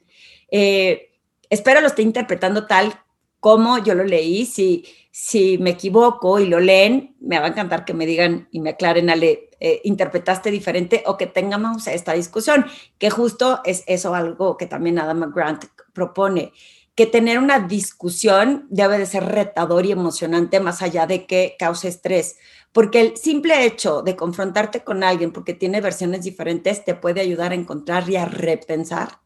Eh, 0.49 1.11
espero 1.49 1.81
lo 1.81 1.87
esté 1.87 2.03
interpretando 2.03 2.67
tal 2.67 3.01
como 3.39 3.79
yo 3.79 3.95
lo 3.95 4.03
leí. 4.03 4.45
Si, 4.45 4.85
si 5.19 5.57
me 5.57 5.71
equivoco 5.71 6.39
y 6.39 6.45
lo 6.45 6.59
leen, 6.59 7.15
me 7.19 7.39
va 7.39 7.47
a 7.47 7.49
encantar 7.49 7.85
que 7.85 7.95
me 7.95 8.05
digan 8.05 8.47
y 8.51 8.59
me 8.59 8.69
aclaren, 8.69 9.09
Ale, 9.09 9.49
eh, 9.59 9.81
interpretaste 9.83 10.51
diferente 10.51 11.01
o 11.07 11.17
que 11.17 11.25
tengamos 11.25 11.87
esta 11.87 12.13
discusión, 12.13 12.67
que 12.99 13.09
justo 13.09 13.61
es 13.65 13.83
eso 13.87 14.13
algo 14.13 14.57
que 14.57 14.67
también 14.67 14.99
Adam 14.99 15.33
Grant 15.33 15.65
propone, 15.91 16.53
que 16.93 17.07
tener 17.07 17.39
una 17.39 17.61
discusión 17.61 18.67
debe 18.69 18.99
de 18.99 19.07
ser 19.07 19.25
retador 19.25 19.87
y 19.87 19.91
emocionante 19.91 20.59
más 20.59 20.83
allá 20.83 21.07
de 21.07 21.25
que 21.25 21.55
cause 21.57 21.87
estrés, 21.87 22.37
porque 22.71 23.01
el 23.01 23.17
simple 23.17 23.65
hecho 23.65 24.03
de 24.03 24.15
confrontarte 24.15 24.83
con 24.83 25.03
alguien 25.03 25.31
porque 25.31 25.55
tiene 25.55 25.81
versiones 25.81 26.25
diferentes 26.25 26.85
te 26.85 26.93
puede 26.93 27.21
ayudar 27.21 27.53
a 27.53 27.55
encontrar 27.55 28.07
y 28.07 28.17
a 28.17 28.25
repensar 28.25 29.21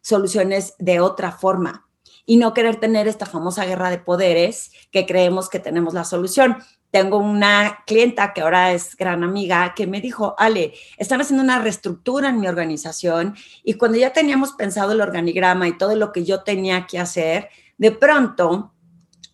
soluciones 0.00 0.74
de 0.80 0.98
otra 0.98 1.30
forma 1.30 1.85
y 2.26 2.36
no 2.36 2.52
querer 2.52 2.76
tener 2.76 3.06
esta 3.06 3.24
famosa 3.24 3.64
guerra 3.64 3.88
de 3.88 3.98
poderes 3.98 4.72
que 4.90 5.06
creemos 5.06 5.48
que 5.48 5.60
tenemos 5.60 5.94
la 5.94 6.04
solución. 6.04 6.58
Tengo 6.90 7.18
una 7.18 7.84
clienta 7.86 8.32
que 8.32 8.40
ahora 8.40 8.72
es 8.72 8.96
gran 8.96 9.22
amiga 9.22 9.74
que 9.74 9.86
me 9.86 10.00
dijo, 10.00 10.34
Ale, 10.36 10.74
están 10.98 11.20
haciendo 11.20 11.44
una 11.44 11.60
reestructura 11.60 12.28
en 12.28 12.40
mi 12.40 12.48
organización 12.48 13.36
y 13.62 13.74
cuando 13.74 13.98
ya 13.98 14.12
teníamos 14.12 14.52
pensado 14.52 14.92
el 14.92 15.00
organigrama 15.00 15.68
y 15.68 15.78
todo 15.78 15.94
lo 15.94 16.12
que 16.12 16.24
yo 16.24 16.42
tenía 16.42 16.86
que 16.86 16.98
hacer, 16.98 17.48
de 17.78 17.92
pronto, 17.92 18.72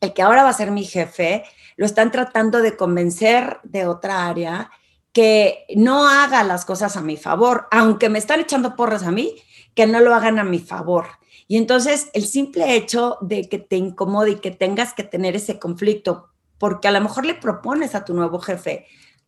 el 0.00 0.12
que 0.12 0.22
ahora 0.22 0.42
va 0.42 0.50
a 0.50 0.54
ser 0.54 0.70
mi 0.70 0.84
jefe, 0.84 1.44
lo 1.76 1.86
están 1.86 2.10
tratando 2.10 2.60
de 2.60 2.76
convencer 2.76 3.58
de 3.62 3.86
otra 3.86 4.28
área 4.28 4.70
que 5.12 5.66
no 5.76 6.08
haga 6.08 6.42
las 6.42 6.64
cosas 6.64 6.96
a 6.96 7.02
mi 7.02 7.16
favor, 7.16 7.68
aunque 7.70 8.08
me 8.08 8.18
están 8.18 8.40
echando 8.40 8.76
porras 8.76 9.04
a 9.04 9.10
mí, 9.10 9.34
que 9.74 9.86
no 9.86 10.00
lo 10.00 10.14
hagan 10.14 10.38
a 10.38 10.44
mi 10.44 10.58
favor. 10.58 11.06
Y 11.52 11.58
entonces 11.58 12.08
el 12.14 12.24
simple 12.24 12.76
hecho 12.76 13.18
de 13.20 13.46
que 13.46 13.58
te 13.58 13.76
incomode 13.76 14.30
y 14.30 14.36
que 14.36 14.52
tengas 14.52 14.94
que 14.94 15.04
tener 15.04 15.36
ese 15.36 15.58
conflicto, 15.58 16.30
porque 16.56 16.88
a 16.88 16.92
lo 16.92 17.00
mejor 17.02 17.26
le 17.26 17.34
propones 17.34 17.94
a 17.94 18.06
tu 18.06 18.14
nuevo 18.14 18.38
jefe 18.38 18.86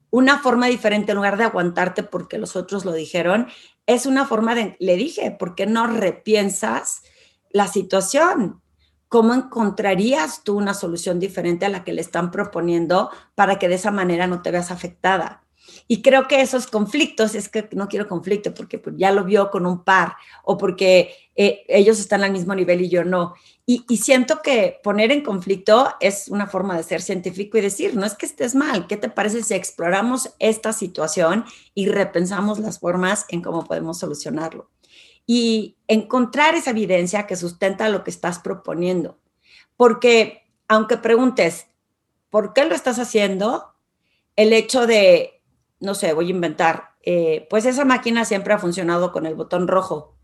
una 0.08 0.38
forma 0.38 0.68
diferente 0.68 1.12
en 1.12 1.16
lugar 1.16 1.36
de 1.36 1.44
aguantarte 1.44 2.02
porque 2.02 2.38
los 2.38 2.56
otros 2.56 2.86
lo 2.86 2.94
dijeron, 2.94 3.48
es 3.84 4.06
una 4.06 4.24
forma 4.24 4.54
de, 4.54 4.74
le 4.80 4.96
dije, 4.96 5.32
¿por 5.32 5.54
qué 5.54 5.66
no 5.66 5.86
repiensas 5.86 7.02
la 7.50 7.66
situación? 7.66 8.62
¿Cómo 9.08 9.34
encontrarías 9.34 10.44
tú 10.44 10.56
una 10.56 10.72
solución 10.72 11.20
diferente 11.20 11.66
a 11.66 11.68
la 11.68 11.84
que 11.84 11.92
le 11.92 12.00
están 12.00 12.30
proponiendo 12.30 13.10
para 13.34 13.58
que 13.58 13.68
de 13.68 13.74
esa 13.74 13.90
manera 13.90 14.26
no 14.26 14.40
te 14.40 14.50
veas 14.50 14.70
afectada? 14.70 15.43
Y 15.88 16.02
creo 16.02 16.28
que 16.28 16.40
esos 16.40 16.66
conflictos, 16.66 17.34
es 17.34 17.48
que 17.48 17.68
no 17.72 17.88
quiero 17.88 18.08
conflicto 18.08 18.54
porque 18.54 18.78
pues, 18.78 18.96
ya 18.98 19.12
lo 19.12 19.24
vio 19.24 19.50
con 19.50 19.66
un 19.66 19.84
par 19.84 20.16
o 20.42 20.56
porque 20.56 21.14
eh, 21.36 21.64
ellos 21.68 21.98
están 21.98 22.22
al 22.24 22.32
mismo 22.32 22.54
nivel 22.54 22.80
y 22.82 22.88
yo 22.88 23.04
no. 23.04 23.34
Y, 23.66 23.84
y, 23.88 23.96
siento 23.96 24.42
que 24.42 24.78
poner 24.82 25.10
en 25.10 25.22
conflicto 25.22 25.94
es 26.00 26.28
una 26.28 26.46
forma 26.46 26.76
de 26.76 26.82
ser 26.82 27.00
científico 27.00 27.56
y 27.56 27.62
decir, 27.62 27.96
no 27.96 28.04
es 28.04 28.14
que 28.14 28.26
estés 28.26 28.54
mal, 28.54 28.86
¿qué 28.86 28.98
te 28.98 29.08
parece 29.08 29.42
si 29.42 29.54
exploramos 29.54 30.30
esta 30.38 30.72
situación 30.74 31.46
y 31.74 31.88
repensamos 31.88 32.58
las 32.58 32.78
formas 32.78 33.24
en 33.30 33.40
cómo 33.40 33.64
podemos 33.64 33.98
solucionarlo? 33.98 34.70
Y 35.26 35.78
encontrar 35.88 36.54
esa 36.54 36.70
evidencia 36.70 37.26
que 37.26 37.36
sustenta 37.36 37.88
lo 37.88 38.04
que 38.04 38.10
estás 38.10 38.38
proponiendo 38.38 39.18
porque 39.76 40.42
aunque 40.68 40.96
preguntes, 40.96 41.66
¿por 42.30 42.52
qué 42.52 42.64
lo 42.64 42.74
estás 42.74 42.98
haciendo? 42.98 43.74
El 44.36 44.52
hecho 44.52 44.86
de, 44.86 45.33
no 45.84 45.94
sé, 45.94 46.12
voy 46.12 46.28
a 46.28 46.30
inventar, 46.30 46.90
eh, 47.02 47.46
pues 47.50 47.66
esa 47.66 47.84
máquina 47.84 48.24
siempre 48.24 48.54
ha 48.54 48.58
funcionado 48.58 49.12
con 49.12 49.26
el 49.26 49.34
botón 49.34 49.68
rojo 49.68 50.16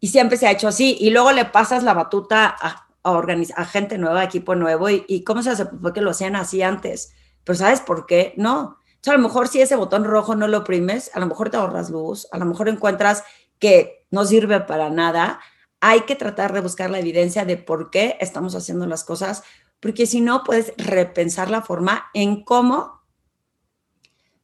y 0.00 0.08
siempre 0.08 0.36
se 0.36 0.46
ha 0.46 0.52
hecho 0.52 0.68
así 0.68 0.96
y 1.00 1.10
luego 1.10 1.32
le 1.32 1.44
pasas 1.44 1.82
la 1.82 1.94
batuta 1.94 2.54
a, 2.60 2.86
a, 3.02 3.64
gente 3.64 3.98
nueva, 3.98 4.24
equipo 4.24 4.54
nuevo 4.54 4.88
y, 4.90 5.22
cómo 5.24 5.42
se 5.42 5.50
hace, 5.50 5.66
porque 5.66 6.00
lo 6.00 6.10
hacían 6.10 6.36
así 6.36 6.62
antes, 6.62 7.12
pero 7.44 7.56
¿sabes 7.56 7.80
por 7.80 8.06
qué? 8.06 8.34
No. 8.36 8.78
a 9.06 9.12
lo 9.12 9.18
mejor 9.18 9.48
si 9.48 9.60
ese 9.60 9.76
botón 9.76 10.04
rojo 10.04 10.34
no 10.34 10.48
lo 10.48 10.58
oprimes, 10.58 11.10
a 11.14 11.20
lo 11.20 11.26
mejor 11.26 11.50
te 11.50 11.56
ahorras 11.56 11.90
luz, 11.90 12.26
a 12.32 12.38
lo 12.38 12.44
mejor 12.44 12.68
encuentras 12.68 13.22
que 13.58 14.06
no 14.10 14.24
sirve 14.24 14.60
para 14.60 14.90
nada. 14.90 15.40
Hay 15.80 16.00
que 16.00 16.16
tratar 16.16 16.52
de 16.52 16.60
buscar 16.60 16.90
la 16.90 16.98
evidencia 16.98 17.44
de 17.44 17.56
por 17.56 17.90
qué 17.90 18.16
estamos 18.20 18.54
haciendo 18.54 18.86
las 18.86 19.04
cosas, 19.04 19.44
porque 19.80 20.06
si 20.06 20.20
no, 20.20 20.42
puedes 20.42 20.72
repensar 20.76 21.50
la 21.50 21.62
forma 21.62 22.06
en 22.14 22.42
cómo 22.42 23.02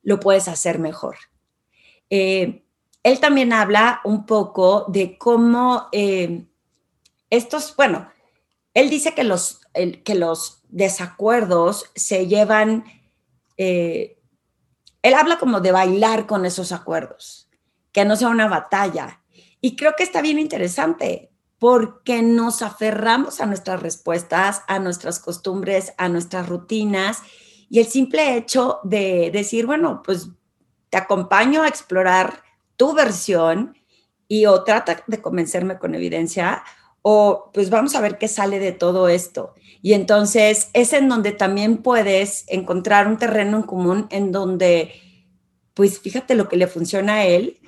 lo 0.02 0.20
puedes 0.20 0.48
hacer 0.48 0.78
mejor. 0.78 1.16
Eh, 2.10 2.64
él 3.02 3.20
también 3.20 3.52
habla 3.52 4.00
un 4.04 4.26
poco 4.26 4.86
de 4.88 5.18
cómo 5.18 5.88
eh, 5.92 6.46
estos, 7.30 7.74
bueno, 7.76 8.08
él 8.74 8.90
dice 8.90 9.14
que 9.14 9.24
los, 9.24 9.60
que 10.04 10.14
los 10.14 10.62
desacuerdos 10.68 11.90
se 11.94 12.26
llevan, 12.26 12.84
eh, 13.56 14.18
él 15.02 15.14
habla 15.14 15.38
como 15.38 15.60
de 15.60 15.72
bailar 15.72 16.26
con 16.26 16.46
esos 16.46 16.72
acuerdos, 16.72 17.48
que 17.90 18.04
no 18.04 18.16
sea 18.16 18.28
una 18.28 18.48
batalla. 18.48 19.22
Y 19.60 19.76
creo 19.76 19.94
que 19.96 20.04
está 20.04 20.22
bien 20.22 20.38
interesante 20.38 21.30
porque 21.58 22.22
nos 22.22 22.62
aferramos 22.62 23.40
a 23.40 23.46
nuestras 23.46 23.80
respuestas, 23.80 24.62
a 24.66 24.78
nuestras 24.78 25.20
costumbres, 25.20 25.92
a 25.96 26.08
nuestras 26.08 26.48
rutinas 26.48 27.22
y 27.72 27.80
el 27.80 27.86
simple 27.86 28.36
hecho 28.36 28.80
de 28.82 29.30
decir, 29.32 29.64
bueno, 29.64 30.02
pues 30.04 30.28
te 30.90 30.98
acompaño 30.98 31.62
a 31.62 31.68
explorar 31.68 32.42
tu 32.76 32.92
versión 32.92 33.74
y 34.28 34.44
o 34.44 34.62
trata 34.62 35.02
de 35.06 35.22
convencerme 35.22 35.78
con 35.78 35.94
evidencia 35.94 36.64
o 37.00 37.50
pues 37.54 37.70
vamos 37.70 37.94
a 37.94 38.02
ver 38.02 38.18
qué 38.18 38.28
sale 38.28 38.58
de 38.58 38.72
todo 38.72 39.08
esto. 39.08 39.54
Y 39.80 39.94
entonces 39.94 40.68
es 40.74 40.92
en 40.92 41.08
donde 41.08 41.32
también 41.32 41.78
puedes 41.78 42.44
encontrar 42.48 43.08
un 43.08 43.16
terreno 43.16 43.56
en 43.56 43.62
común 43.62 44.06
en 44.10 44.32
donde, 44.32 44.92
pues 45.72 45.98
fíjate 45.98 46.34
lo 46.34 46.50
que 46.50 46.58
le 46.58 46.66
funciona 46.66 47.14
a 47.14 47.24
él, 47.24 47.58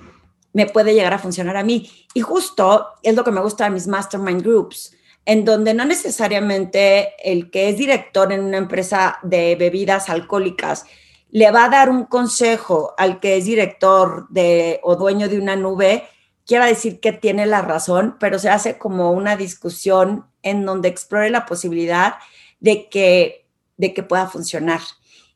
me 0.53 0.67
puede 0.67 0.93
llegar 0.93 1.13
a 1.15 1.19
funcionar 1.19 1.57
a 1.57 1.63
mí. 1.63 1.89
Y 2.13 2.21
justo 2.21 2.89
es 3.01 3.15
lo 3.15 3.23
que 3.23 3.31
me 3.31 3.41
gusta 3.41 3.63
de 3.63 3.71
mis 3.71 3.87
mastermind 3.87 4.43
groups, 4.43 4.95
en 5.25 5.43
donde 5.43 5.73
no 5.73 5.85
necesariamente 5.85 7.13
el 7.23 7.49
que 7.49 7.69
es 7.69 7.77
director 7.77 8.31
en 8.31 8.43
una 8.43 8.57
empresa 8.57 9.17
de 9.23 9.55
bebidas 9.55 10.09
alcohólicas 10.09 10.85
le 11.31 11.51
va 11.51 11.65
a 11.65 11.69
dar 11.69 11.89
un 11.89 12.05
consejo 12.05 12.93
al 12.97 13.19
que 13.19 13.37
es 13.37 13.45
director 13.45 14.27
de, 14.29 14.79
o 14.83 14.95
dueño 14.95 15.27
de 15.27 15.39
una 15.39 15.55
nube 15.55 16.05
quiera 16.45 16.65
decir 16.65 16.99
que 16.99 17.11
tiene 17.11 17.45
la 17.45 17.61
razón, 17.61 18.17
pero 18.19 18.39
se 18.39 18.49
hace 18.49 18.77
como 18.77 19.11
una 19.11 19.35
discusión 19.35 20.25
en 20.43 20.65
donde 20.65 20.89
explore 20.89 21.29
la 21.29 21.45
posibilidad 21.45 22.15
de 22.59 22.87
que, 22.87 23.47
de 23.77 23.93
que 23.93 24.03
pueda 24.03 24.27
funcionar. 24.27 24.81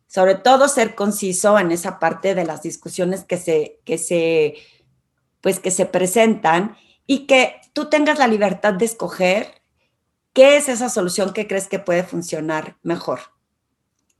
Sobre 0.08 0.36
todo 0.36 0.68
ser 0.68 0.96
conciso 0.96 1.60
en 1.60 1.72
esa 1.72 2.00
parte 2.00 2.36
de 2.36 2.46
las 2.46 2.62
discusiones 2.62 3.24
que 3.24 3.38
se, 3.38 3.80
que 3.86 3.98
se, 3.98 4.56
pues 5.42 5.60
que 5.60 5.72
se 5.72 5.86
presentan 5.86 6.78
y 7.06 7.26
que 7.26 7.56
tú 7.74 7.90
tengas 7.90 8.20
la 8.20 8.28
libertad 8.28 8.74
de 8.74 8.86
escoger 8.86 9.59
qué 10.40 10.56
es 10.56 10.70
esa 10.70 10.88
solución 10.88 11.34
que 11.34 11.48
crees 11.48 11.68
que 11.68 11.80
puede 11.80 12.04
funcionar 12.04 12.78
mejor. 12.82 13.20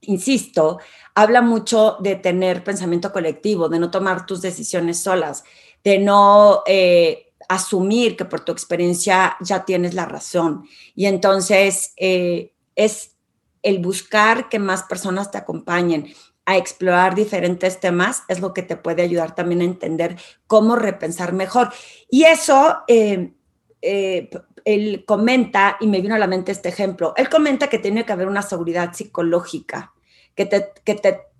Insisto, 0.02 0.78
habla 1.14 1.40
mucho 1.40 1.96
de 2.00 2.14
tener 2.14 2.62
pensamiento 2.62 3.10
colectivo, 3.10 3.70
de 3.70 3.78
no 3.78 3.90
tomar 3.90 4.26
tus 4.26 4.42
decisiones 4.42 5.00
solas 5.00 5.44
de 5.82 5.98
no 5.98 6.62
eh, 6.66 7.32
asumir 7.48 8.18
que 8.18 8.26
por 8.26 8.40
tu 8.40 8.52
experiencia 8.52 9.38
ya 9.40 9.64
tienes 9.64 9.94
la 9.94 10.04
razón. 10.04 10.68
Y 10.94 11.06
entonces 11.06 11.94
eh, 11.96 12.52
es 12.76 13.16
el 13.62 13.78
buscar 13.78 14.50
que 14.50 14.58
más 14.58 14.82
personas 14.82 15.30
te 15.30 15.38
acompañen 15.38 16.12
a 16.44 16.58
explorar 16.58 17.14
diferentes 17.14 17.80
temas 17.80 18.24
es 18.28 18.40
lo 18.40 18.52
que 18.52 18.62
te 18.62 18.76
puede 18.76 19.00
ayudar 19.00 19.34
también 19.34 19.62
a 19.62 19.64
entender 19.64 20.16
cómo 20.46 20.76
repensar 20.76 21.32
mejor. 21.32 21.72
Y 22.10 22.24
eso, 22.24 22.80
eh, 22.88 23.32
él 24.64 25.04
comenta, 25.06 25.76
y 25.80 25.86
me 25.86 26.00
vino 26.00 26.14
a 26.14 26.18
la 26.18 26.26
mente 26.26 26.52
este 26.52 26.68
ejemplo, 26.68 27.14
él 27.16 27.28
comenta 27.28 27.68
que 27.68 27.78
tiene 27.78 28.04
que 28.04 28.12
haber 28.12 28.28
una 28.28 28.42
seguridad 28.42 28.92
psicológica, 28.92 29.92
que 30.34 30.46
te, 30.46 30.72
que 30.84 30.94
te 30.94 31.30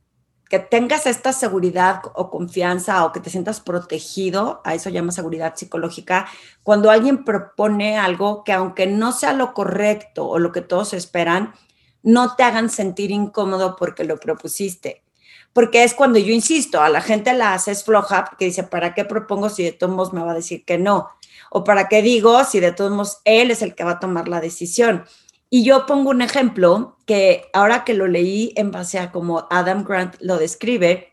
que 0.51 0.59
tengas 0.59 1.07
esta 1.07 1.33
seguridad 1.33 2.03
o 2.13 2.29
confianza 2.29 3.05
o 3.05 3.13
que 3.13 3.21
te 3.21 3.31
sientas 3.31 3.61
protegido, 3.61 4.61
a 4.65 4.75
eso 4.75 4.91
llama 4.91 5.13
seguridad 5.13 5.55
psicológica, 5.55 6.27
cuando 6.65 6.91
alguien 6.91 7.25
propone 7.25 7.97
algo 7.97 8.43
que 8.43 8.53
aunque 8.53 8.89
no 8.89 9.13
sea 9.13 9.33
lo 9.33 9.55
correcto 9.55 10.27
o 10.27 10.41
lo 10.41 10.51
que 10.51 10.61
todos 10.61 10.93
esperan, 10.93 11.55
no 12.03 12.35
te 12.35 12.43
hagan 12.43 12.69
sentir 12.69 13.13
incómodo 13.13 13.77
porque 13.77 14.03
lo 14.03 14.19
propusiste. 14.19 15.05
Porque 15.53 15.85
es 15.85 15.95
cuando 15.95 16.19
yo 16.19 16.33
insisto, 16.33 16.83
a 16.83 16.89
la 16.89 17.01
gente 17.01 17.33
la 17.33 17.55
haces 17.55 17.85
floja 17.85 18.25
porque 18.25 18.47
dice, 18.47 18.65
¿para 18.65 18.93
qué 18.93 19.05
propongo 19.05 19.51
si 19.51 19.63
de 19.63 19.73
todos 19.73 20.13
me 20.13 20.25
va 20.25 20.33
a 20.33 20.35
decir 20.35 20.65
que 20.65 20.79
no? 20.79 21.11
O 21.51 21.65
¿para 21.65 21.89
qué 21.89 22.03
digo 22.03 22.45
si 22.45 22.61
de 22.61 22.73
todos 22.73 22.91
modos 22.91 23.19
él 23.25 23.51
es 23.51 23.63
el 23.63 23.75
que 23.75 23.85
va 23.85 23.93
a 23.93 24.01
tomar 24.01 24.29
la 24.29 24.41
decisión? 24.41 25.05
Y 25.51 25.65
yo 25.65 25.85
pongo 25.85 26.11
un 26.11 26.23
ejemplo 26.23 26.97
que 27.07 27.51
ahora 27.53 27.85
que 27.85 27.95
lo 27.95 28.07
leí 28.07 28.53
en 28.57 28.71
base 28.71 28.99
a 28.99 29.11
cómo 29.11 29.49
Adam 29.51 29.85
Grant 29.85 30.15
lo 30.21 30.39
describe, 30.39 31.13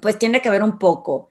pues 0.00 0.18
tiene 0.18 0.40
que 0.40 0.50
ver 0.50 0.62
un 0.62 0.78
poco 0.78 1.28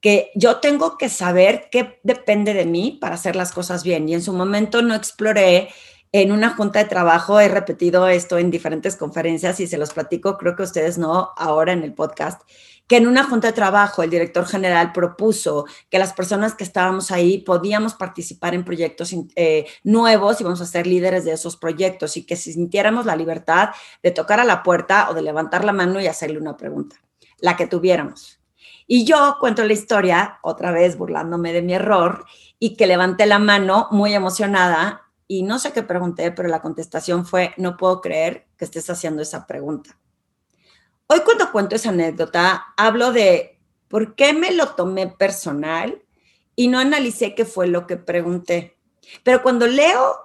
que 0.00 0.30
yo 0.34 0.58
tengo 0.58 0.96
que 0.96 1.08
saber 1.08 1.68
qué 1.70 1.98
depende 2.02 2.54
de 2.54 2.66
mí 2.66 2.98
para 3.00 3.16
hacer 3.16 3.36
las 3.36 3.52
cosas 3.52 3.82
bien. 3.82 4.08
Y 4.08 4.14
en 4.14 4.22
su 4.22 4.32
momento 4.32 4.82
no 4.82 4.94
exploré 4.94 5.70
en 6.12 6.32
una 6.32 6.50
junta 6.50 6.78
de 6.78 6.84
trabajo, 6.86 7.40
he 7.40 7.48
repetido 7.48 8.08
esto 8.08 8.38
en 8.38 8.50
diferentes 8.50 8.96
conferencias 8.96 9.60
y 9.60 9.66
se 9.66 9.76
los 9.76 9.92
platico, 9.92 10.38
creo 10.38 10.56
que 10.56 10.62
ustedes 10.62 10.96
no 10.96 11.32
ahora 11.36 11.72
en 11.72 11.82
el 11.82 11.92
podcast, 11.92 12.40
que 12.88 12.96
en 12.96 13.06
una 13.06 13.22
junta 13.22 13.48
de 13.48 13.52
trabajo 13.52 14.02
el 14.02 14.10
director 14.10 14.46
general 14.46 14.92
propuso 14.92 15.66
que 15.90 15.98
las 15.98 16.14
personas 16.14 16.54
que 16.54 16.64
estábamos 16.64 17.10
ahí 17.10 17.38
podíamos 17.38 17.94
participar 17.94 18.54
en 18.54 18.64
proyectos 18.64 19.14
eh, 19.36 19.66
nuevos 19.84 20.40
y 20.40 20.44
vamos 20.44 20.62
a 20.62 20.66
ser 20.66 20.86
líderes 20.86 21.24
de 21.24 21.32
esos 21.32 21.56
proyectos 21.56 22.16
y 22.16 22.24
que 22.24 22.34
si 22.34 22.52
sintiéramos 22.52 23.06
la 23.06 23.14
libertad 23.14 23.70
de 24.02 24.10
tocar 24.10 24.40
a 24.40 24.44
la 24.44 24.62
puerta 24.62 25.10
o 25.10 25.14
de 25.14 25.22
levantar 25.22 25.64
la 25.64 25.72
mano 25.72 26.00
y 26.00 26.06
hacerle 26.06 26.38
una 26.38 26.56
pregunta, 26.56 26.96
la 27.40 27.56
que 27.56 27.66
tuviéramos. 27.66 28.40
Y 28.86 29.04
yo 29.04 29.36
cuento 29.38 29.64
la 29.64 29.74
historia, 29.74 30.38
otra 30.42 30.72
vez 30.72 30.96
burlándome 30.96 31.52
de 31.52 31.60
mi 31.60 31.74
error, 31.74 32.24
y 32.58 32.74
que 32.74 32.86
levanté 32.86 33.26
la 33.26 33.38
mano 33.38 33.88
muy 33.90 34.14
emocionada 34.14 35.02
y 35.26 35.42
no 35.42 35.58
sé 35.58 35.72
qué 35.72 35.82
pregunté, 35.82 36.32
pero 36.32 36.48
la 36.48 36.62
contestación 36.62 37.26
fue, 37.26 37.52
no 37.58 37.76
puedo 37.76 38.00
creer 38.00 38.46
que 38.56 38.64
estés 38.64 38.88
haciendo 38.88 39.20
esa 39.20 39.46
pregunta. 39.46 39.98
Hoy 41.10 41.20
cuando 41.20 41.50
cuento 41.50 41.74
esa 41.74 41.88
anécdota, 41.88 42.74
hablo 42.76 43.12
de 43.12 43.58
por 43.88 44.14
qué 44.14 44.34
me 44.34 44.52
lo 44.52 44.74
tomé 44.74 45.06
personal 45.08 46.02
y 46.54 46.68
no 46.68 46.78
analicé 46.78 47.34
qué 47.34 47.46
fue 47.46 47.66
lo 47.66 47.86
que 47.86 47.96
pregunté. 47.96 48.76
Pero 49.22 49.42
cuando 49.42 49.66
leo, 49.66 50.18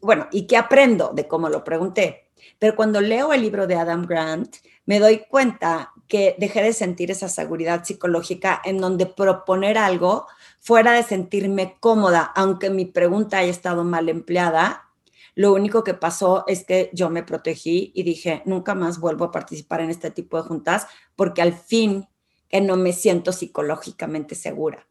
bueno, 0.00 0.28
y 0.32 0.46
qué 0.46 0.56
aprendo 0.56 1.10
de 1.12 1.28
cómo 1.28 1.50
lo 1.50 1.64
pregunté, 1.64 2.30
pero 2.58 2.74
cuando 2.74 3.02
leo 3.02 3.34
el 3.34 3.42
libro 3.42 3.66
de 3.66 3.74
Adam 3.74 4.06
Grant, 4.06 4.56
me 4.86 5.00
doy 5.00 5.26
cuenta 5.28 5.92
que 6.08 6.34
dejé 6.38 6.62
de 6.62 6.72
sentir 6.72 7.10
esa 7.10 7.28
seguridad 7.28 7.84
psicológica 7.84 8.62
en 8.64 8.78
donde 8.78 9.04
proponer 9.04 9.76
algo 9.76 10.26
fuera 10.60 10.92
de 10.92 11.02
sentirme 11.02 11.76
cómoda, 11.78 12.32
aunque 12.34 12.70
mi 12.70 12.86
pregunta 12.86 13.36
haya 13.36 13.50
estado 13.50 13.84
mal 13.84 14.08
empleada, 14.08 14.88
lo 15.34 15.52
único 15.52 15.82
que 15.82 15.94
pasó 15.94 16.44
es 16.46 16.64
que 16.64 16.90
yo 16.92 17.08
me 17.08 17.22
protegí 17.22 17.92
y 17.94 18.02
dije, 18.02 18.42
nunca 18.44 18.74
más 18.74 19.00
vuelvo 19.00 19.26
a 19.26 19.30
participar 19.30 19.80
en 19.80 19.90
este 19.90 20.10
tipo 20.10 20.36
de 20.36 20.48
juntas 20.48 20.86
porque 21.16 21.42
al 21.42 21.54
fin 21.54 22.06
que 22.48 22.60
no 22.60 22.76
me 22.76 22.92
siento 22.92 23.32
psicológicamente 23.32 24.34
segura. 24.34 24.86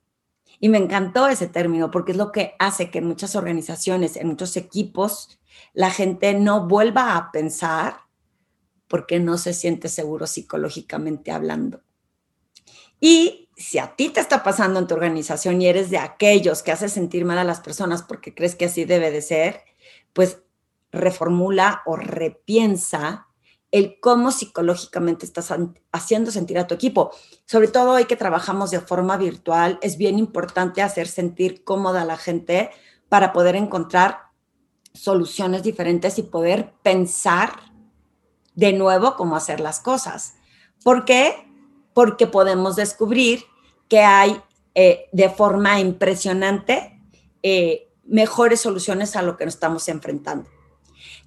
Y 0.60 0.70
me 0.70 0.80
encantó 0.80 1.28
ese 1.28 1.48
término 1.48 1.92
porque 1.92 2.12
es 2.12 2.18
lo 2.18 2.32
que 2.32 2.56
hace 2.60 2.90
que 2.90 3.00
en 3.00 3.08
muchas 3.08 3.36
organizaciones, 3.36 4.16
en 4.16 4.28
muchos 4.28 4.58
equipos, 4.58 5.40
la 5.74 5.92
gente 5.92 6.34
no 6.34 6.68
vuelva 6.68 7.16
a 7.16 7.32
pensar 7.32 8.02
porque 8.88 9.20
no 9.20 9.38
se 9.38 9.54
siente 9.54 9.90
seguro 9.90 10.28
psicológicamente 10.28 11.32
hablando. 11.32 11.82
Y 13.00 13.50
si 13.56 13.80
a 13.80 13.96
ti 13.96 14.10
te 14.10 14.20
está 14.20 14.44
pasando 14.44 14.80
en 14.80 14.88
tu 14.88 14.96
organización 14.96 15.62
y 15.62 15.68
eres 15.68 15.90
de 15.90 15.98
aquellos 15.98 16.62
que 16.62 16.72
hace 16.72 16.90
sentir 16.90 17.26
mal 17.26 17.38
a 17.38 17.44
las 17.44 17.62
personas 17.62 18.04
porque 18.04 18.34
crees 18.36 18.56
que 18.56 18.66
así 18.66 18.86
debe 18.86 19.12
de 19.12 19.22
ser, 19.22 19.62
pues 20.14 20.40
reformula 20.92 21.82
o 21.86 21.96
repiensa 21.96 23.28
el 23.72 24.00
cómo 24.02 24.32
psicológicamente 24.32 25.26
estás 25.26 25.54
haciendo 25.92 26.32
sentir 26.32 26.60
a 26.60 26.68
tu 26.68 26.76
equipo. 26.76 27.12
Sobre 27.46 27.70
todo 27.70 27.92
hoy 27.92 28.06
que 28.06 28.18
trabajamos 28.18 28.70
de 28.72 28.82
forma 28.82 29.16
virtual, 29.18 29.80
es 29.82 29.98
bien 29.98 30.20
importante 30.20 30.82
hacer 30.82 31.08
sentir 31.08 31.64
cómoda 31.64 32.02
a 32.02 32.06
la 32.06 32.18
gente 32.18 32.70
para 33.08 33.32
poder 33.32 33.56
encontrar 33.56 34.32
soluciones 34.94 35.64
diferentes 35.64 36.20
y 36.20 36.24
poder 36.24 36.74
pensar 36.84 37.52
de 38.56 38.74
nuevo 38.74 39.16
cómo 39.16 39.38
hacer 39.38 39.62
las 39.62 39.80
cosas. 39.80 40.36
¿Por 40.84 41.06
qué? 41.06 41.48
Porque 41.94 42.28
podemos 42.28 42.76
descubrir 42.76 43.46
que 43.88 44.00
hay 44.00 44.42
eh, 44.76 45.10
de 45.14 45.30
forma 45.30 45.80
impresionante 45.80 47.00
eh, 47.44 47.91
mejores 48.12 48.60
soluciones 48.60 49.16
a 49.16 49.22
lo 49.22 49.38
que 49.38 49.46
nos 49.46 49.56
estamos 49.56 49.88
enfrentando. 49.88 50.48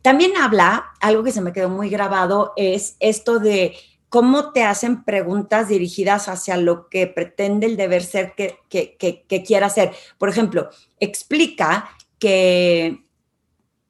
También 0.03 0.37
habla, 0.37 0.92
algo 1.01 1.25
que 1.25 1.33
se 1.33 1.40
me 1.40 1.53
quedó 1.53 1.70
muy 1.70 1.88
grabado, 1.88 2.53
es 2.57 2.97
esto 3.01 3.38
de 3.38 3.75
cómo 4.11 4.53
te 4.53 4.62
hacen 4.62 5.03
preguntas 5.03 5.68
dirigidas 5.68 6.29
hacia 6.29 6.59
lo 6.59 6.88
que 6.88 7.07
pretende 7.07 7.66
el 7.66 7.77
deber 7.77 8.05
ser 8.05 8.35
que, 8.37 8.59
que, 8.68 8.97
que, 8.97 9.42
quiera 9.42 9.66
hacer. 9.66 9.92
Por 10.18 10.29
ejemplo, 10.29 10.68
explica 11.01 11.90
que, 12.18 13.03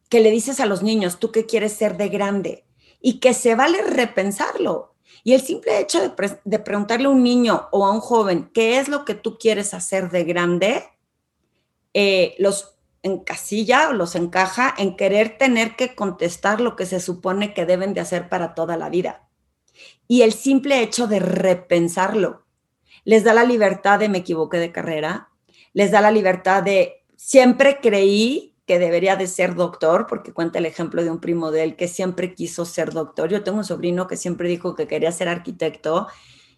que 0.08 0.20
le 0.20 0.30
dices 0.30 0.60
a 0.60 0.66
los 0.66 0.82
niños, 0.82 1.18
tú 1.18 1.32
qué 1.32 1.46
quieres 1.46 1.72
ser 1.72 1.96
de 1.96 2.08
grande 2.08 2.64
y 3.00 3.18
que 3.18 3.34
se 3.34 3.56
vale 3.56 3.82
repensarlo. 3.82 4.94
Y 5.24 5.34
el 5.34 5.40
simple 5.42 5.80
hecho 5.80 6.00
de, 6.00 6.38
de, 6.44 6.58
preguntarle 6.58 7.06
a 7.06 7.10
un 7.10 7.22
niño 7.22 7.68
o 7.72 7.84
a 7.84 7.90
un 7.90 8.00
joven 8.00 8.50
qué 8.54 8.78
es 8.78 8.88
lo 8.88 9.04
que 9.04 9.14
tú 9.14 9.36
quieres 9.36 9.74
hacer 9.74 10.10
de 10.10 10.24
grande, 10.24 10.84
eh, 11.92 12.34
los 12.38 12.73
encasilla 13.04 13.88
o 13.88 13.92
los 13.92 14.16
encaja 14.16 14.74
en 14.76 14.96
querer 14.96 15.38
tener 15.38 15.76
que 15.76 15.94
contestar 15.94 16.60
lo 16.60 16.74
que 16.74 16.86
se 16.86 16.98
supone 16.98 17.54
que 17.54 17.66
deben 17.66 17.94
de 17.94 18.00
hacer 18.00 18.28
para 18.28 18.54
toda 18.54 18.76
la 18.76 18.88
vida 18.88 19.28
y 20.08 20.22
el 20.22 20.32
simple 20.32 20.82
hecho 20.82 21.06
de 21.06 21.20
repensarlo 21.20 22.44
les 23.04 23.24
da 23.24 23.34
la 23.34 23.44
libertad 23.44 23.98
de 23.98 24.08
me 24.08 24.18
equivoqué 24.18 24.58
de 24.58 24.72
carrera, 24.72 25.28
les 25.72 25.90
da 25.90 26.00
la 26.00 26.10
libertad 26.10 26.62
de 26.62 27.04
siempre 27.16 27.78
creí 27.80 28.54
que 28.66 28.78
debería 28.78 29.16
de 29.16 29.26
ser 29.26 29.54
doctor, 29.54 30.06
porque 30.06 30.32
cuenta 30.32 30.58
el 30.58 30.64
ejemplo 30.64 31.04
de 31.04 31.10
un 31.10 31.20
primo 31.20 31.50
de 31.50 31.64
él 31.64 31.76
que 31.76 31.86
siempre 31.86 32.34
quiso 32.34 32.64
ser 32.64 32.92
doctor. 32.92 33.28
Yo 33.28 33.42
tengo 33.42 33.58
un 33.58 33.64
sobrino 33.64 34.06
que 34.06 34.16
siempre 34.16 34.48
dijo 34.48 34.74
que 34.74 34.86
quería 34.86 35.12
ser 35.12 35.28
arquitecto 35.28 36.08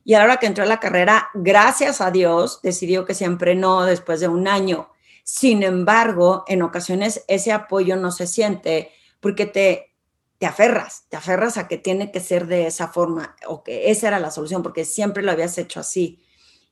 y 0.05 0.15
a 0.15 0.21
la 0.21 0.25
hora 0.25 0.37
que 0.37 0.47
entró 0.47 0.63
a 0.63 0.69
la 0.69 0.79
carrera, 0.79 1.31
gracias 1.35 2.01
a 2.01 2.13
Dios, 2.13 2.61
decidió 2.63 3.05
que 3.05 3.15
siempre 3.15 3.57
no 3.57 3.85
después 3.85 4.21
de 4.21 4.29
un 4.29 4.47
año. 4.47 4.89
Sin 5.29 5.65
embargo, 5.65 6.45
en 6.47 6.63
ocasiones 6.63 7.25
ese 7.27 7.51
apoyo 7.51 7.97
no 7.97 8.13
se 8.13 8.29
siente 8.29 8.93
porque 9.21 9.47
te 9.47 9.97
te 10.39 10.47
aferras, 10.47 11.05
te 11.09 11.17
aferras 11.17 11.57
a 11.57 11.67
que 11.67 11.79
tiene 11.79 12.13
que 12.13 12.21
ser 12.21 12.47
de 12.47 12.67
esa 12.67 12.89
forma 12.89 13.37
o 13.47 13.63
que 13.63 13.91
esa 13.91 14.09
era 14.09 14.21
la 14.21 14.31
solución 14.31 14.63
porque 14.63 14.85
siempre 14.85 15.23
lo 15.23 15.33
habías 15.33 15.57
hecho 15.57 15.81
así. 15.81 16.23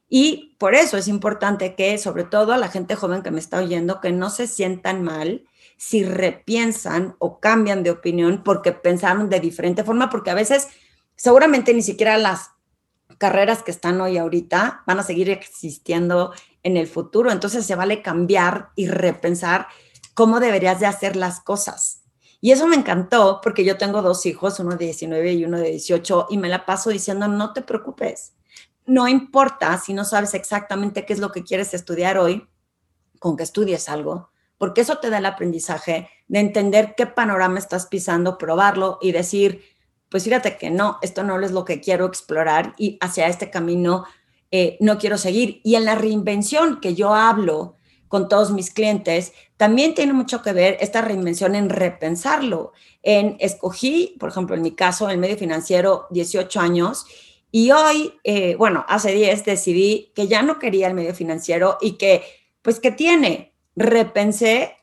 Y 0.09 0.55
por 0.59 0.75
eso 0.75 0.99
es 0.99 1.09
importante 1.09 1.75
que, 1.75 1.97
sobre 1.97 2.25
todo 2.25 2.53
a 2.53 2.59
la 2.59 2.69
gente 2.69 2.95
joven 2.95 3.23
que 3.23 3.31
me 3.31 3.41
está 3.41 3.59
oyendo, 3.59 4.01
que 4.01 4.13
no 4.13 4.29
se 4.29 4.47
sientan 4.47 5.03
mal 5.03 5.45
si 5.77 6.05
repiensan 6.05 7.17
o 7.19 7.41
cambian 7.41 7.83
de 7.83 7.91
opinión 7.91 8.43
porque 8.45 8.73
pensaron 8.73 9.31
de 9.31 9.41
diferente 9.41 9.83
forma, 9.83 10.11
porque 10.11 10.31
a 10.31 10.35
veces 10.35 10.69
seguramente 11.17 11.73
ni 11.73 11.83
siquiera 11.83 12.19
las 12.19 12.51
carreras 13.19 13.63
que 13.63 13.71
están 13.71 14.01
hoy 14.01 14.19
ahorita 14.19 14.83
van 14.87 14.99
a 14.99 15.03
seguir 15.03 15.31
existiendo 15.31 16.33
en 16.65 16.77
el 16.77 16.89
futuro. 16.89 17.31
Entonces 17.31 17.65
se 17.65 17.77
vale 17.77 18.03
cambiar 18.03 18.71
y 18.75 18.89
repensar 18.89 19.69
cómo 20.15 20.41
deberías 20.41 20.81
de 20.81 20.87
hacer 20.87 21.15
las 21.15 21.41
cosas. 21.41 22.01
Y 22.41 22.53
eso 22.53 22.67
me 22.67 22.77
encantó 22.77 23.41
porque 23.43 23.65
yo 23.65 23.79
tengo 23.79 24.03
dos 24.03 24.27
hijos, 24.27 24.59
uno 24.61 24.77
de 24.77 24.85
19 24.87 25.33
y 25.33 25.45
uno 25.45 25.59
de 25.59 25.71
18, 25.71 26.27
y 26.31 26.37
me 26.37 26.49
la 26.49 26.67
paso 26.67 26.91
diciendo, 26.91 27.27
no 27.27 27.53
te 27.55 27.63
preocupes, 27.63 28.35
no 28.85 29.09
importa 29.09 29.79
si 29.79 29.95
no 29.95 30.05
sabes 30.05 30.35
exactamente 30.35 31.07
qué 31.07 31.15
es 31.15 31.21
lo 31.21 31.33
que 31.33 31.43
quieres 31.43 31.73
estudiar 31.73 32.19
hoy, 32.19 32.47
con 33.19 33.39
que 33.39 33.45
estudies 33.45 33.89
algo, 33.89 34.31
porque 34.59 34.83
eso 34.83 34.99
te 34.99 35.09
da 35.09 35.19
el 35.19 35.27
aprendizaje 35.27 36.11
de 36.29 36.41
entender 36.41 36.95
qué 36.97 37.07
panorama 37.07 37.59
estás 37.59 37.87
pisando, 37.87 38.37
probarlo 38.37 38.99
y 39.01 39.13
decir, 39.13 39.63
pues 40.11 40.25
fíjate 40.25 40.59
que 40.59 40.71
no, 40.71 40.99
esto 41.01 41.25
no 41.25 41.41
es 41.41 41.51
lo 41.51 41.65
que 41.65 41.81
quiero 41.81 42.05
explorar 42.05 42.75
y 42.77 42.99
hacia 43.01 43.27
este 43.27 43.51
camino 43.51 44.05
eh, 44.57 44.77
no 44.79 44.99
quiero 44.99 45.19
seguir. 45.19 45.61
Y 45.65 45.75
en 45.75 45.85
la 45.85 45.97
reinvención 45.97 46.79
que 46.81 46.95
yo 46.95 47.13
hablo 47.13 47.75
con 48.07 48.29
todos 48.29 48.53
mis 48.53 48.71
clientes, 48.71 49.33
también 49.57 49.97
tiene 49.97 50.13
mucho 50.13 50.43
que 50.43 50.53
ver 50.53 50.77
esta 50.79 51.03
reinvención 51.03 51.57
en 51.57 51.69
repensarlo. 51.69 52.73
En 53.03 53.37
escogí, 53.41 54.15
por 54.21 54.29
ejemplo, 54.29 54.55
en 54.55 54.63
mi 54.63 54.71
caso, 54.71 55.11
el 55.11 55.19
medio 55.19 55.37
financiero, 55.37 56.07
18 56.11 56.61
años, 56.61 57.05
y 57.51 57.73
hoy, 57.73 58.13
eh, 58.23 58.55
bueno, 58.55 58.85
hace 58.87 59.13
10 59.13 59.45
decidí 59.45 60.13
que 60.15 60.29
ya 60.29 60.43
no 60.43 60.61
quería 60.61 60.87
el 60.87 60.95
medio 60.95 61.17
financiero 61.17 61.77
y 61.81 61.99
que, 61.99 62.23
pues, 62.63 62.79
¿qué 62.79 62.93
tiene? 62.93 63.55
Repensé 63.75 64.77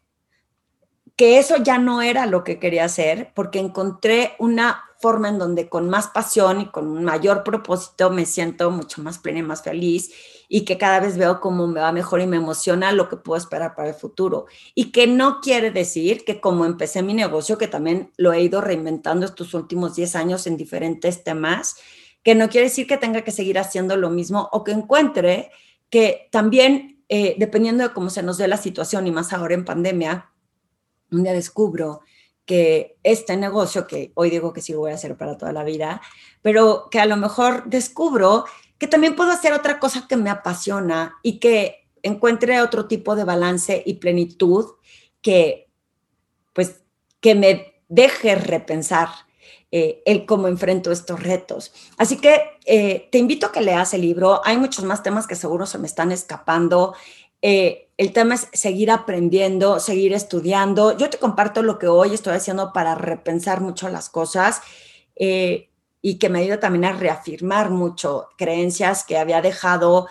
que 1.16 1.40
eso 1.40 1.56
ya 1.64 1.78
no 1.78 2.02
era 2.02 2.26
lo 2.26 2.44
que 2.44 2.60
quería 2.60 2.84
hacer 2.84 3.32
porque 3.34 3.60
encontré 3.60 4.34
una 4.38 4.84
forma 5.02 5.30
en 5.30 5.40
donde 5.40 5.68
con 5.68 5.90
más 5.90 6.08
pasión 6.08 6.62
y 6.62 6.66
con 6.68 6.88
un 6.88 7.04
mayor 7.04 7.44
propósito 7.44 8.12
me 8.12 8.26
siento 8.26 8.70
mucho 8.72 9.02
más 9.02 9.20
plena 9.20 9.40
y 9.40 9.44
más 9.44 9.64
feliz 9.64 10.12
y 10.48 10.66
que 10.66 10.78
cada 10.78 11.00
vez 11.00 11.18
veo 11.18 11.40
cómo 11.40 11.66
me 11.66 11.80
va 11.80 11.92
mejor 11.92 12.22
y 12.22 12.28
me 12.28 12.38
emociona 12.38 12.92
lo 12.92 13.08
que 13.08 13.16
puedo 13.16 13.38
esperar 13.38 13.74
para 13.74 13.90
el 13.90 13.96
futuro. 13.96 14.48
Y 14.76 14.92
que 14.92 15.08
no 15.08 15.40
quiere 15.40 15.72
decir 15.72 16.26
que 16.26 16.42
como 16.42 16.66
empecé 16.66 17.02
mi 17.02 17.14
negocio, 17.14 17.58
que 17.58 17.70
también 17.70 18.12
lo 18.18 18.34
he 18.34 18.42
ido 18.42 18.60
reinventando 18.60 19.26
estos 19.26 19.54
últimos 19.54 19.96
10 19.96 20.16
años 20.18 20.48
en 20.48 20.58
diferentes 20.58 21.24
temas, 21.24 21.78
que 22.22 22.36
no 22.36 22.50
quiere 22.50 22.68
decir 22.68 22.86
que 22.86 22.98
tenga 22.98 23.22
que 23.22 23.32
seguir 23.32 23.58
haciendo 23.60 23.96
lo 23.96 24.10
mismo 24.10 24.50
o 24.52 24.64
que 24.64 24.72
encuentre 24.72 25.52
que 25.90 26.28
también, 26.32 27.04
eh, 27.08 27.36
dependiendo 27.38 27.84
de 27.84 27.94
cómo 27.94 28.10
se 28.10 28.22
nos 28.22 28.38
dé 28.38 28.48
la 28.48 28.58
situación 28.58 29.08
y 29.08 29.12
más 29.12 29.34
ahora 29.34 29.54
en 29.54 29.66
pandemia, 29.66 30.32
un 31.12 31.24
día 31.24 31.34
descubro 31.34 32.02
que 32.46 32.98
este 33.04 33.38
negocio, 33.38 33.88
que 33.88 34.12
hoy 34.16 34.30
digo 34.30 34.54
que 34.54 34.62
sí 34.62 34.74
voy 34.74 34.92
a 34.92 34.96
hacer 34.96 35.18
para 35.18 35.38
toda 35.38 35.54
la 35.54 35.64
vida, 35.64 36.02
pero 36.42 36.88
que 36.90 37.00
a 37.00 37.06
lo 37.06 37.18
mejor 37.18 37.66
descubro 37.66 38.46
que 38.78 38.88
también 38.88 39.16
puedo 39.16 39.32
hacer 39.32 39.54
otra 39.54 39.80
cosa 39.80 40.08
que 40.08 40.18
me 40.18 40.30
apasiona 40.30 41.16
y 41.22 41.40
que 41.40 41.88
encuentre 42.04 42.62
otro 42.62 42.88
tipo 42.88 43.16
de 43.16 43.24
balance 43.24 43.84
y 43.86 43.96
plenitud 43.96 44.66
que, 45.22 45.70
pues, 46.54 46.82
que 47.20 47.36
me 47.36 47.84
deje 47.90 48.36
repensar 48.36 49.10
eh, 49.74 50.02
el 50.06 50.26
cómo 50.26 50.50
enfrento 50.50 50.92
estos 50.92 51.24
retos. 51.24 51.72
Así 51.98 52.18
que 52.18 52.42
eh, 52.66 53.08
te 53.10 53.18
invito 53.18 53.46
a 53.46 53.52
que 53.54 53.62
leas 53.62 53.94
el 53.94 54.02
libro. 54.02 54.42
Hay 54.44 54.58
muchos 54.58 54.84
más 54.84 55.02
temas 55.02 55.28
que 55.28 55.36
seguro 55.36 55.66
se 55.66 55.78
me 55.78 55.88
están 55.88 56.12
escapando. 56.12 56.94
Eh, 57.42 57.90
el 57.98 58.14
tema 58.14 58.36
es 58.36 58.48
seguir 58.54 58.92
aprendiendo, 58.92 59.80
seguir 59.80 60.14
estudiando. 60.14 60.98
Yo 60.98 61.10
te 61.10 61.18
comparto 61.18 61.62
lo 61.62 61.78
que 61.78 61.88
hoy 61.88 62.14
estoy 62.14 62.34
haciendo 62.34 62.74
para 62.74 62.96
repensar 62.96 63.62
mucho 63.62 63.90
las 63.90 64.10
cosas 64.10 64.62
y 66.02 66.18
que 66.18 66.30
me 66.30 66.40
ayuda 66.40 66.60
también 66.60 66.86
a 66.86 66.94
reafirmar 66.94 67.70
mucho 67.70 68.30
creencias 68.38 69.04
que 69.04 69.18
había 69.18 69.42
dejado, 69.42 70.08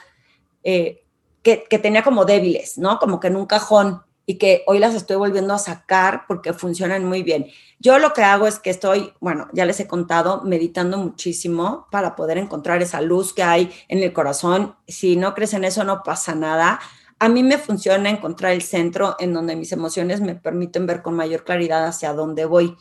eh, 0.62 1.04
que, 1.42 1.64
que, 1.68 1.78
tenía 1.78 2.04
como 2.04 2.24
débiles, 2.24 2.78
¿no? 2.78 2.98
Como 2.98 3.18
que 3.18 3.28
en 3.28 3.36
un 3.36 3.46
cajón 3.46 4.02
y 4.24 4.38
que 4.38 4.62
hoy 4.66 4.78
las 4.78 4.94
estoy 4.94 5.16
volviendo 5.16 5.52
a 5.54 5.58
sacar 5.58 6.24
porque 6.28 6.52
funcionan 6.52 7.04
muy 7.04 7.22
bien. 7.22 7.46
Yo 7.80 7.98
lo 7.98 8.12
que 8.12 8.22
hago 8.22 8.46
es 8.46 8.60
que 8.60 8.70
estoy, 8.70 9.12
bueno, 9.20 9.48
ya 9.52 9.64
les 9.64 9.80
he 9.80 9.88
contado, 9.88 10.42
meditando 10.42 10.98
muchísimo 10.98 11.88
para 11.90 12.14
poder 12.14 12.38
encontrar 12.38 12.80
esa 12.82 13.00
luz 13.00 13.32
que 13.32 13.42
hay 13.42 13.72
en 13.88 14.02
el 14.02 14.12
corazón. 14.12 14.76
Si 14.86 15.16
no 15.16 15.34
crees 15.34 15.54
en 15.54 15.64
eso, 15.64 15.82
no 15.82 16.02
pasa 16.04 16.34
nada. 16.34 16.78
A 17.20 17.28
mí 17.28 17.42
me 17.42 17.59
funciona 17.59 18.09
encontrar 18.09 18.52
el 18.52 18.62
centro 18.62 19.14
en 19.18 19.35
donde 19.35 19.54
mis 19.54 19.72
emociones 19.72 20.22
me 20.22 20.35
permiten 20.35 20.87
ver 20.87 21.02
con 21.02 21.14
mayor 21.14 21.44
claridad 21.44 21.87
hacia 21.87 22.14
dónde 22.14 22.46
voy. 22.46 22.76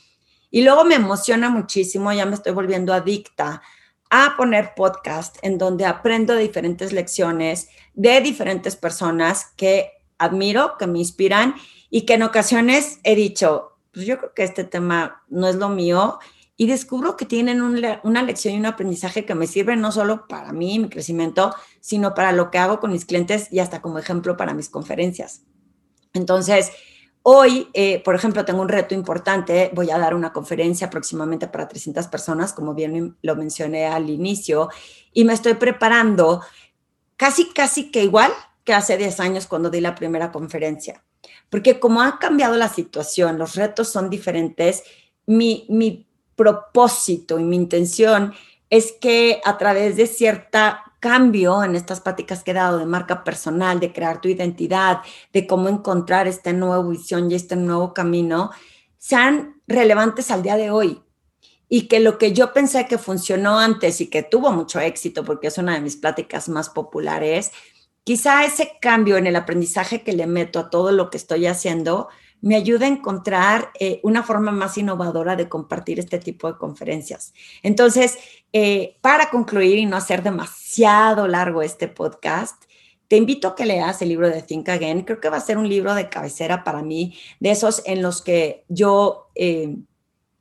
Y 0.50 0.64
luego 0.64 0.86
me 0.86 0.96
emociona 0.96 1.50
muchísimo, 1.50 2.14
ya 2.14 2.26
me 2.26 2.36
estoy 2.36 2.54
volviendo 2.54 2.94
adicta 2.94 3.62
a 4.10 4.36
poner 4.38 4.74
podcast 4.76 5.38
en 5.42 5.58
donde 5.58 5.86
aprendo 5.86 6.38
diferentes 6.38 6.94
lecciones 6.94 7.68
de 7.94 8.22
diferentes 8.22 8.78
personas 8.78 9.48
que 9.58 9.92
admiro, 10.18 10.78
que 10.80 10.88
me 10.88 11.00
inspiran 11.00 11.56
y 11.90 12.06
que 12.06 12.14
en 12.14 12.24
ocasiones 12.24 13.02
he 13.04 13.16
dicho, 13.16 13.78
pues 13.92 14.06
yo 14.06 14.20
creo 14.20 14.34
que 14.34 14.44
este 14.44 14.64
tema 14.64 15.22
no 15.28 15.50
es 15.50 15.56
lo 15.56 15.68
mío 15.68 16.18
y 16.56 16.68
descubro 16.68 17.18
que 17.18 17.26
tienen 17.26 17.62
una 17.62 18.24
lección 18.24 18.54
y 18.54 18.58
un 18.58 18.66
aprendizaje 18.66 19.26
que 19.26 19.36
me 19.36 19.48
sirve 19.48 19.76
no 19.76 19.92
solo 19.92 20.28
para 20.28 20.52
mí, 20.54 20.80
mi 20.80 20.90
crecimiento, 20.90 21.54
sino 21.82 22.14
para 22.14 22.32
lo 22.32 22.52
que 22.52 22.58
hago 22.58 22.80
con 22.80 22.92
mis 22.92 23.06
clientes 23.06 23.52
y 23.52 23.60
hasta 23.60 23.82
como 23.82 24.00
ejemplo 24.00 24.38
para 24.38 24.54
mis 24.54 24.70
conferencias. 24.70 25.42
Entonces, 26.14 26.72
Hoy, 27.22 27.68
eh, 27.74 28.02
por 28.04 28.16
ejemplo, 28.16 28.46
tengo 28.46 28.62
un 28.62 28.70
reto 28.70 28.96
importante. 28.96 29.72
Voy 29.74 29.92
a 29.92 29.98
dar 29.98 30.16
una 30.16 30.32
conferencia 30.32 30.90
próximamente 30.90 31.48
para 31.48 31.68
300 31.68 32.08
personas, 32.08 32.54
como 32.54 32.74
bien 32.74 33.18
lo 33.22 33.36
mencioné 33.36 33.88
al 33.88 34.10
inicio, 34.10 34.70
y 35.12 35.26
me 35.26 35.34
estoy 35.34 35.56
preparando 35.56 36.42
casi, 37.18 37.50
casi 37.50 37.92
que 37.92 38.04
igual 38.04 38.32
que 38.64 38.74
hace 38.74 38.98
10 38.98 39.20
años 39.20 39.48
cuando 39.48 39.70
di 39.70 39.82
la 39.82 39.96
primera 39.96 40.32
conferencia. 40.32 41.04
Porque 41.50 41.80
como 41.80 42.02
ha 42.02 42.20
cambiado 42.20 42.56
la 42.56 42.70
situación, 42.70 43.38
los 43.38 43.56
retos 43.56 43.90
son 43.90 44.10
diferentes, 44.10 44.84
mi, 45.26 45.66
mi 45.70 46.08
propósito 46.36 47.38
y 47.38 47.44
mi 47.44 47.58
intención 47.58 48.34
es 48.70 48.94
que 48.94 49.42
a 49.44 49.58
través 49.58 49.98
de 49.98 50.08
cierta 50.08 50.89
cambio 51.00 51.64
en 51.64 51.76
estas 51.76 52.02
prácticas 52.02 52.44
que 52.44 52.52
he 52.52 52.54
dado 52.54 52.78
de 52.78 52.86
marca 52.86 53.24
personal, 53.24 53.80
de 53.80 53.94
crear 53.94 54.22
tu 54.22 54.28
identidad, 54.28 55.00
de 55.34 55.48
cómo 55.48 55.70
encontrar 55.70 56.28
esta 56.28 56.54
nueva 56.54 56.88
visión 56.88 57.32
y 57.32 57.36
este 57.36 57.56
nuevo 57.56 57.94
camino, 57.94 58.52
sean 58.98 59.62
relevantes 59.68 60.30
al 60.32 60.44
día 60.44 60.58
de 60.58 60.72
hoy. 60.72 61.02
Y 61.68 61.88
que 61.88 62.00
lo 62.00 62.18
que 62.18 62.34
yo 62.34 62.52
pensé 62.52 62.88
que 62.88 62.98
funcionó 62.98 63.60
antes 63.60 64.02
y 64.02 64.08
que 64.08 64.24
tuvo 64.24 64.52
mucho 64.52 64.80
éxito, 64.80 65.24
porque 65.24 65.48
es 65.48 65.58
una 65.58 65.76
de 65.76 65.82
mis 65.82 65.96
pláticas 65.96 66.50
más 66.50 66.70
populares, 66.70 67.52
quizá 68.04 68.44
ese 68.44 68.78
cambio 68.82 69.18
en 69.18 69.28
el 69.28 69.36
aprendizaje 69.36 70.02
que 70.02 70.14
le 70.14 70.26
meto 70.26 70.60
a 70.60 70.70
todo 70.70 70.92
lo 70.92 71.10
que 71.10 71.18
estoy 71.18 71.46
haciendo 71.46 72.10
me 72.42 72.56
ayuda 72.56 72.86
a 72.86 72.90
encontrar 72.90 73.72
eh, 73.80 74.00
una 74.04 74.24
forma 74.24 74.52
más 74.52 74.78
innovadora 74.78 75.36
de 75.36 75.50
compartir 75.50 76.00
este 76.00 76.20
tipo 76.20 76.52
de 76.52 76.58
conferencias. 76.58 77.34
Entonces, 77.64 78.18
eh, 78.54 78.96
para 79.02 79.30
concluir 79.30 79.78
y 79.78 79.86
no 79.86 79.98
hacer 79.98 80.24
demasiado 80.24 81.28
largo 81.28 81.62
este 81.62 81.88
podcast, 81.88 82.64
te 83.08 83.18
invito 83.18 83.48
a 83.48 83.56
que 83.56 83.66
leas 83.66 84.02
el 84.02 84.10
libro 84.10 84.30
de 84.30 84.42
Think 84.42 84.70
Again. 84.70 85.02
Creo 85.02 85.20
que 85.20 85.30
va 85.30 85.38
a 85.38 85.42
ser 85.42 85.58
un 85.58 85.68
libro 85.68 85.96
de 85.96 86.10
cabecera 86.10 86.64
para 86.64 86.84
mí, 86.84 87.18
de 87.40 87.52
esos 87.52 87.82
en 87.86 88.02
los 88.02 88.22
que 88.22 88.66
yo 88.70 89.30
eh, 89.36 89.76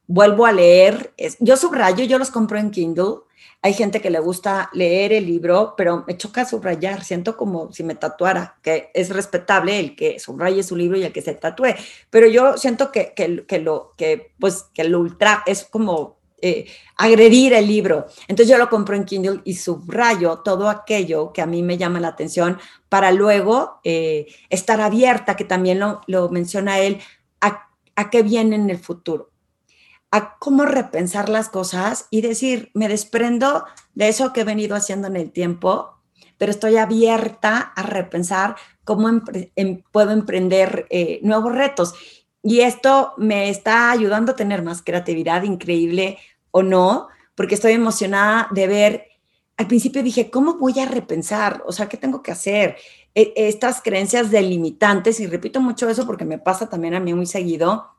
vuelvo 0.07 0.47
a 0.47 0.53
leer. 0.53 1.15
Yo 1.41 1.57
subrayo, 1.57 2.05
yo 2.05 2.19
los 2.19 2.31
compro 2.31 2.59
en 2.59 2.71
Kindle 2.71 3.28
hay 3.61 3.75
gente 3.75 4.01
que 4.01 4.11
le 4.11 4.21
gusta 4.21 4.71
leer 4.73 5.13
el 5.13 5.27
libro, 5.27 5.75
pero 5.77 6.05
me 6.07 6.17
choca 6.17 6.45
subrayar. 6.45 7.05
Siento 7.05 7.37
como 7.37 7.73
si 7.73 7.83
me 7.83 7.97
tatuara, 7.97 8.57
que 8.63 8.91
es 8.95 9.11
respetable 9.11 9.81
el 9.81 9.97
que 9.97 10.21
subraye 10.21 10.63
su 10.63 10.77
libro 10.77 10.97
y 10.97 11.03
el 11.03 11.13
que 11.13 11.23
se 11.23 11.35
tatúe. 11.35 11.75
Pero 12.09 12.29
yo 12.29 12.57
siento 12.57 12.93
que, 12.93 13.15
que, 13.15 13.59
lo, 13.59 13.95
que, 13.97 14.33
pues, 14.39 14.67
que 14.73 14.85
lo 14.85 15.01
ultra 15.01 15.43
es 15.45 15.65
como 15.65 16.19
eh, 16.41 16.67
agredir 16.97 17.53
el 17.53 17.67
libro. 17.67 18.07
Entonces 18.29 18.49
yo 18.49 18.59
lo 18.59 18.71
compro 18.71 18.95
en 18.95 19.05
Kindle 19.05 19.41
y 19.45 19.55
subrayo 19.55 20.39
todo 20.39 20.69
aquello 20.69 21.33
que 21.33 21.43
a 21.43 21.47
mí 21.47 21.65
me 21.65 21.77
llama 21.77 21.99
la 21.99 22.09
atención 22.09 22.59
para 22.89 23.11
luego 23.11 23.81
eh, 23.83 24.27
estar 24.51 24.81
abierta, 24.81 25.35
que 25.35 25.45
también 25.45 25.81
lo, 25.81 26.01
lo 26.07 26.29
menciona 26.29 26.79
él, 26.79 27.01
a, 27.41 27.69
a 27.97 28.11
qué 28.11 28.23
viene 28.23 28.55
en 28.55 28.71
el 28.71 28.79
futuro 28.79 29.31
a 30.11 30.39
cómo 30.39 30.65
repensar 30.65 31.29
las 31.29 31.49
cosas 31.49 32.07
y 32.11 32.23
decir, 32.23 32.71
me 32.75 32.89
desprendo 32.89 33.65
de 33.95 34.09
eso 34.09 34.33
que 34.33 34.41
he 34.41 34.45
venido 34.45 34.75
haciendo 34.75 35.09
en 35.09 35.17
el 35.17 35.31
tiempo, 35.31 35.99
pero 36.39 36.51
estoy 36.51 36.77
abierta 36.77 37.59
a 37.59 37.83
repensar 37.83 38.57
cómo 38.85 39.11
em, 39.57 39.83
puedo 39.93 40.13
emprender 40.13 40.87
eh, 40.89 41.21
nuevos 41.23 41.55
retos. 41.55 41.95
Y 42.43 42.61
esto 42.61 43.13
me 43.19 43.51
está 43.51 43.91
ayudando 43.91 44.33
a 44.33 44.37
tener 44.37 44.63
más 44.63 44.81
creatividad, 44.83 45.43
increíble 45.43 46.19
o 46.51 46.63
no, 46.63 47.09
porque 47.35 47.57
estoy 47.57 47.73
emocionada 47.73 48.49
de 48.53 48.67
ver, 48.67 49.05
al 49.57 49.67
principio 49.67 50.03
dije, 50.03 50.31
¿cómo 50.31 50.55
voy 50.55 50.79
a 50.79 50.87
repensar? 50.87 51.63
O 51.67 51.73
sea, 51.73 51.89
¿qué 51.89 51.97
tengo 51.97 52.23
que 52.23 52.31
hacer? 52.31 52.77
E, 53.15 53.33
estas 53.37 53.83
creencias 53.83 54.31
delimitantes, 54.31 55.21
y 55.21 55.27
repito 55.27 55.61
mucho 55.61 55.89
eso 55.91 56.07
porque 56.07 56.25
me 56.25 56.39
pasa 56.39 56.71
también 56.71 56.95
a 56.95 57.01
mí 57.01 57.13
muy 57.13 57.27
seguido, 57.27 57.91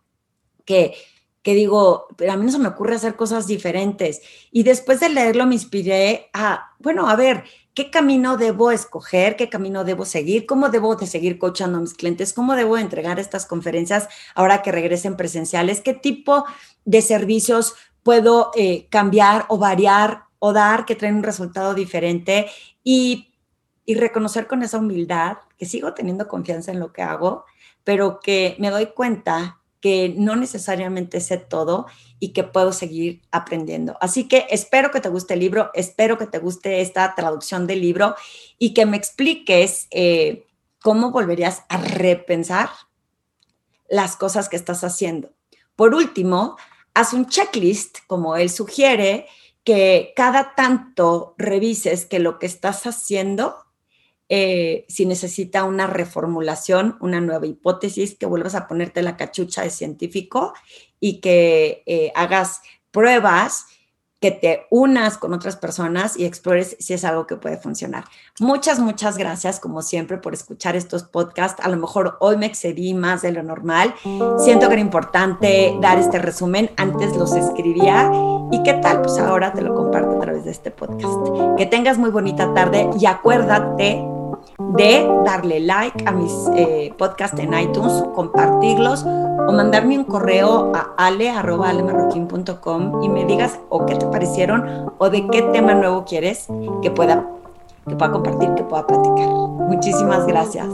que 0.66 0.96
que 1.42 1.54
digo, 1.54 2.08
pero 2.18 2.34
a 2.34 2.38
mí 2.38 2.46
no 2.46 2.52
se 2.52 2.60
me 2.60 2.68
ocurre 2.68 2.96
hacer 2.96 3.16
cosas 3.16 3.48
diferentes. 3.48 4.22
Y 4.52 4.64
después 4.64 5.00
de 5.00 5.10
leerlo 5.10 5.46
me 5.46 5.56
inspiré 5.56 6.30
a, 6.34 6.72
bueno, 6.80 7.10
a 7.10 7.16
ver, 7.16 7.44
¿qué 7.74 7.90
camino 7.90 8.36
debo 8.36 8.72
escoger? 8.72 9.38
¿Qué 9.38 9.50
camino 9.50 9.86
debo 9.86 10.04
seguir? 10.04 10.46
¿Cómo 10.46 10.70
debo 10.70 10.96
de 10.96 11.08
seguir 11.08 11.40
coachando 11.40 11.78
a 11.78 11.82
mis 11.82 11.94
clientes? 11.94 12.34
¿Cómo 12.34 12.56
debo 12.56 12.78
entregar 12.78 13.20
estas 13.20 13.46
conferencias 13.46 14.10
ahora 14.36 14.62
que 14.62 14.72
regresen 14.72 15.16
presenciales? 15.16 15.80
¿Qué 15.82 15.94
tipo 15.94 16.46
de 16.84 17.02
servicios 17.02 17.76
puedo 18.04 18.52
eh, 18.56 18.88
cambiar 18.90 19.46
o 19.48 19.58
variar 19.58 20.24
o 20.40 20.52
dar 20.52 20.86
que 20.86 20.96
traen 20.96 21.16
un 21.16 21.24
resultado 21.24 21.74
diferente? 21.74 22.48
Y, 22.84 23.34
y 23.86 23.96
reconocer 23.96 24.46
con 24.48 24.62
esa 24.62 24.78
humildad 24.78 25.38
que 25.58 25.66
sigo 25.66 25.94
teniendo 25.94 26.28
confianza 26.28 26.72
en 26.72 26.80
lo 26.80 26.92
que 26.92 27.02
hago, 27.02 27.46
pero 27.86 28.20
que 28.20 28.56
me 28.60 28.72
doy 28.72 28.88
cuenta 28.88 29.59
que 29.82 30.14
no 30.16 30.36
necesariamente 30.36 31.22
sé 31.22 31.38
todo 31.38 31.86
y 32.20 32.34
que 32.34 32.44
puedo 32.44 32.74
seguir 32.74 33.22
aprendiendo. 33.32 33.98
Así 34.02 34.28
que 34.28 34.46
espero 34.50 34.92
que 34.92 35.00
te 35.00 35.10
guste 35.10 35.36
el 35.36 35.40
libro, 35.40 35.72
espero 35.74 36.18
que 36.18 36.28
te 36.28 36.40
guste 36.40 36.82
esta 36.82 37.16
traducción 37.16 37.66
del 37.66 37.82
libro 37.82 38.16
y 38.58 38.74
que 38.74 38.86
me 38.86 38.98
expliques 38.98 39.88
eh, 39.92 40.46
cómo 40.82 41.12
volverías 41.12 41.64
a 41.70 41.78
repensar 41.78 42.70
las 43.90 44.16
cosas 44.16 44.50
que 44.50 44.58
estás 44.58 44.84
haciendo. 44.84 45.32
Por 45.76 45.96
último, 45.96 46.58
haz 46.94 47.14
un 47.14 47.28
checklist, 47.28 48.00
como 48.08 48.36
él 48.36 48.50
sugiere, 48.50 49.28
que 49.64 50.14
cada 50.16 50.56
tanto 50.56 51.36
revises 51.38 52.06
que 52.06 52.20
lo 52.20 52.40
que 52.40 52.46
estás 52.46 52.86
haciendo 52.86 53.56
eh, 54.30 54.86
si 54.88 55.08
necesita 55.08 55.64
una 55.64 55.88
reformulación, 55.88 56.98
una 57.02 57.20
nueva 57.20 57.48
hipótesis, 57.48 58.16
que 58.16 58.28
vuelvas 58.28 58.54
a 58.54 58.68
ponerte 58.68 59.02
la 59.02 59.18
cachucha 59.18 59.64
de 59.64 59.72
científico 59.72 60.54
y 61.00 61.20
que 61.20 61.82
eh, 61.88 62.12
hagas 62.14 62.62
pruebas, 62.92 63.66
que 64.20 64.32
te 64.32 64.68
unas 64.70 65.18
con 65.18 65.34
otras 65.34 65.56
personas 65.56 66.18
y 66.18 66.26
explores 66.26 66.76
si 66.80 66.94
es 66.94 67.06
algo 67.06 67.26
que 67.26 67.38
puede 67.38 67.58
funcionar. 67.58 68.04
Muchas, 68.40 68.80
muchas 68.80 69.18
gracias, 69.18 69.60
como 69.60 69.82
siempre, 69.82 70.18
por 70.18 70.34
escuchar 70.34 70.76
estos 70.76 71.04
podcasts. 71.04 71.64
A 71.64 71.70
lo 71.70 71.78
mejor 71.78 72.18
hoy 72.20 72.38
me 72.38 72.46
excedí 72.46 72.94
más 72.94 73.22
de 73.22 73.32
lo 73.32 73.44
normal. 73.44 73.96
Siento 74.38 74.68
que 74.68 74.74
era 74.74 74.82
importante 74.82 75.74
dar 75.82 75.98
este 75.98 76.20
resumen. 76.20 76.70
Antes 76.76 77.16
los 77.16 77.34
escribía. 77.34 78.12
¿Y 78.52 78.62
qué 78.64 78.74
tal? 78.74 79.02
Pues 79.02 79.18
ahora 79.20 79.54
te 79.54 79.62
lo 79.62 79.74
comparto 79.74 80.18
a 80.18 80.20
través 80.20 80.44
de 80.44 80.52
este 80.52 80.70
podcast. 80.70 81.58
Que 81.58 81.66
tengas 81.66 81.98
muy 81.98 82.10
bonita 82.10 82.54
tarde 82.54 82.90
y 83.00 83.06
acuérdate 83.06 84.19
de 84.58 85.08
darle 85.26 85.60
like 85.60 86.08
a 86.08 86.12
mis 86.12 86.32
eh, 86.56 86.94
podcasts 86.98 87.40
en 87.40 87.54
iTunes, 87.54 88.04
compartirlos 88.16 89.06
o 89.06 89.52
mandarme 89.52 89.98
un 89.98 90.06
correo 90.06 90.72
a 90.76 90.94
ale.alemarroquín.com 90.98 93.04
y 93.04 93.10
me 93.10 93.26
digas 93.26 93.60
o 93.70 93.86
qué 93.86 93.96
te 93.96 94.06
parecieron 94.06 94.92
o 94.98 95.10
de 95.10 95.28
qué 95.28 95.42
tema 95.42 95.74
nuevo 95.74 96.06
quieres 96.06 96.48
que 96.82 96.92
pueda, 96.92 97.26
que 97.88 97.96
pueda 97.96 98.12
compartir, 98.12 98.54
que 98.56 98.64
pueda 98.64 98.86
platicar. 98.86 99.30
Muchísimas 99.30 100.28
gracias. 100.28 100.68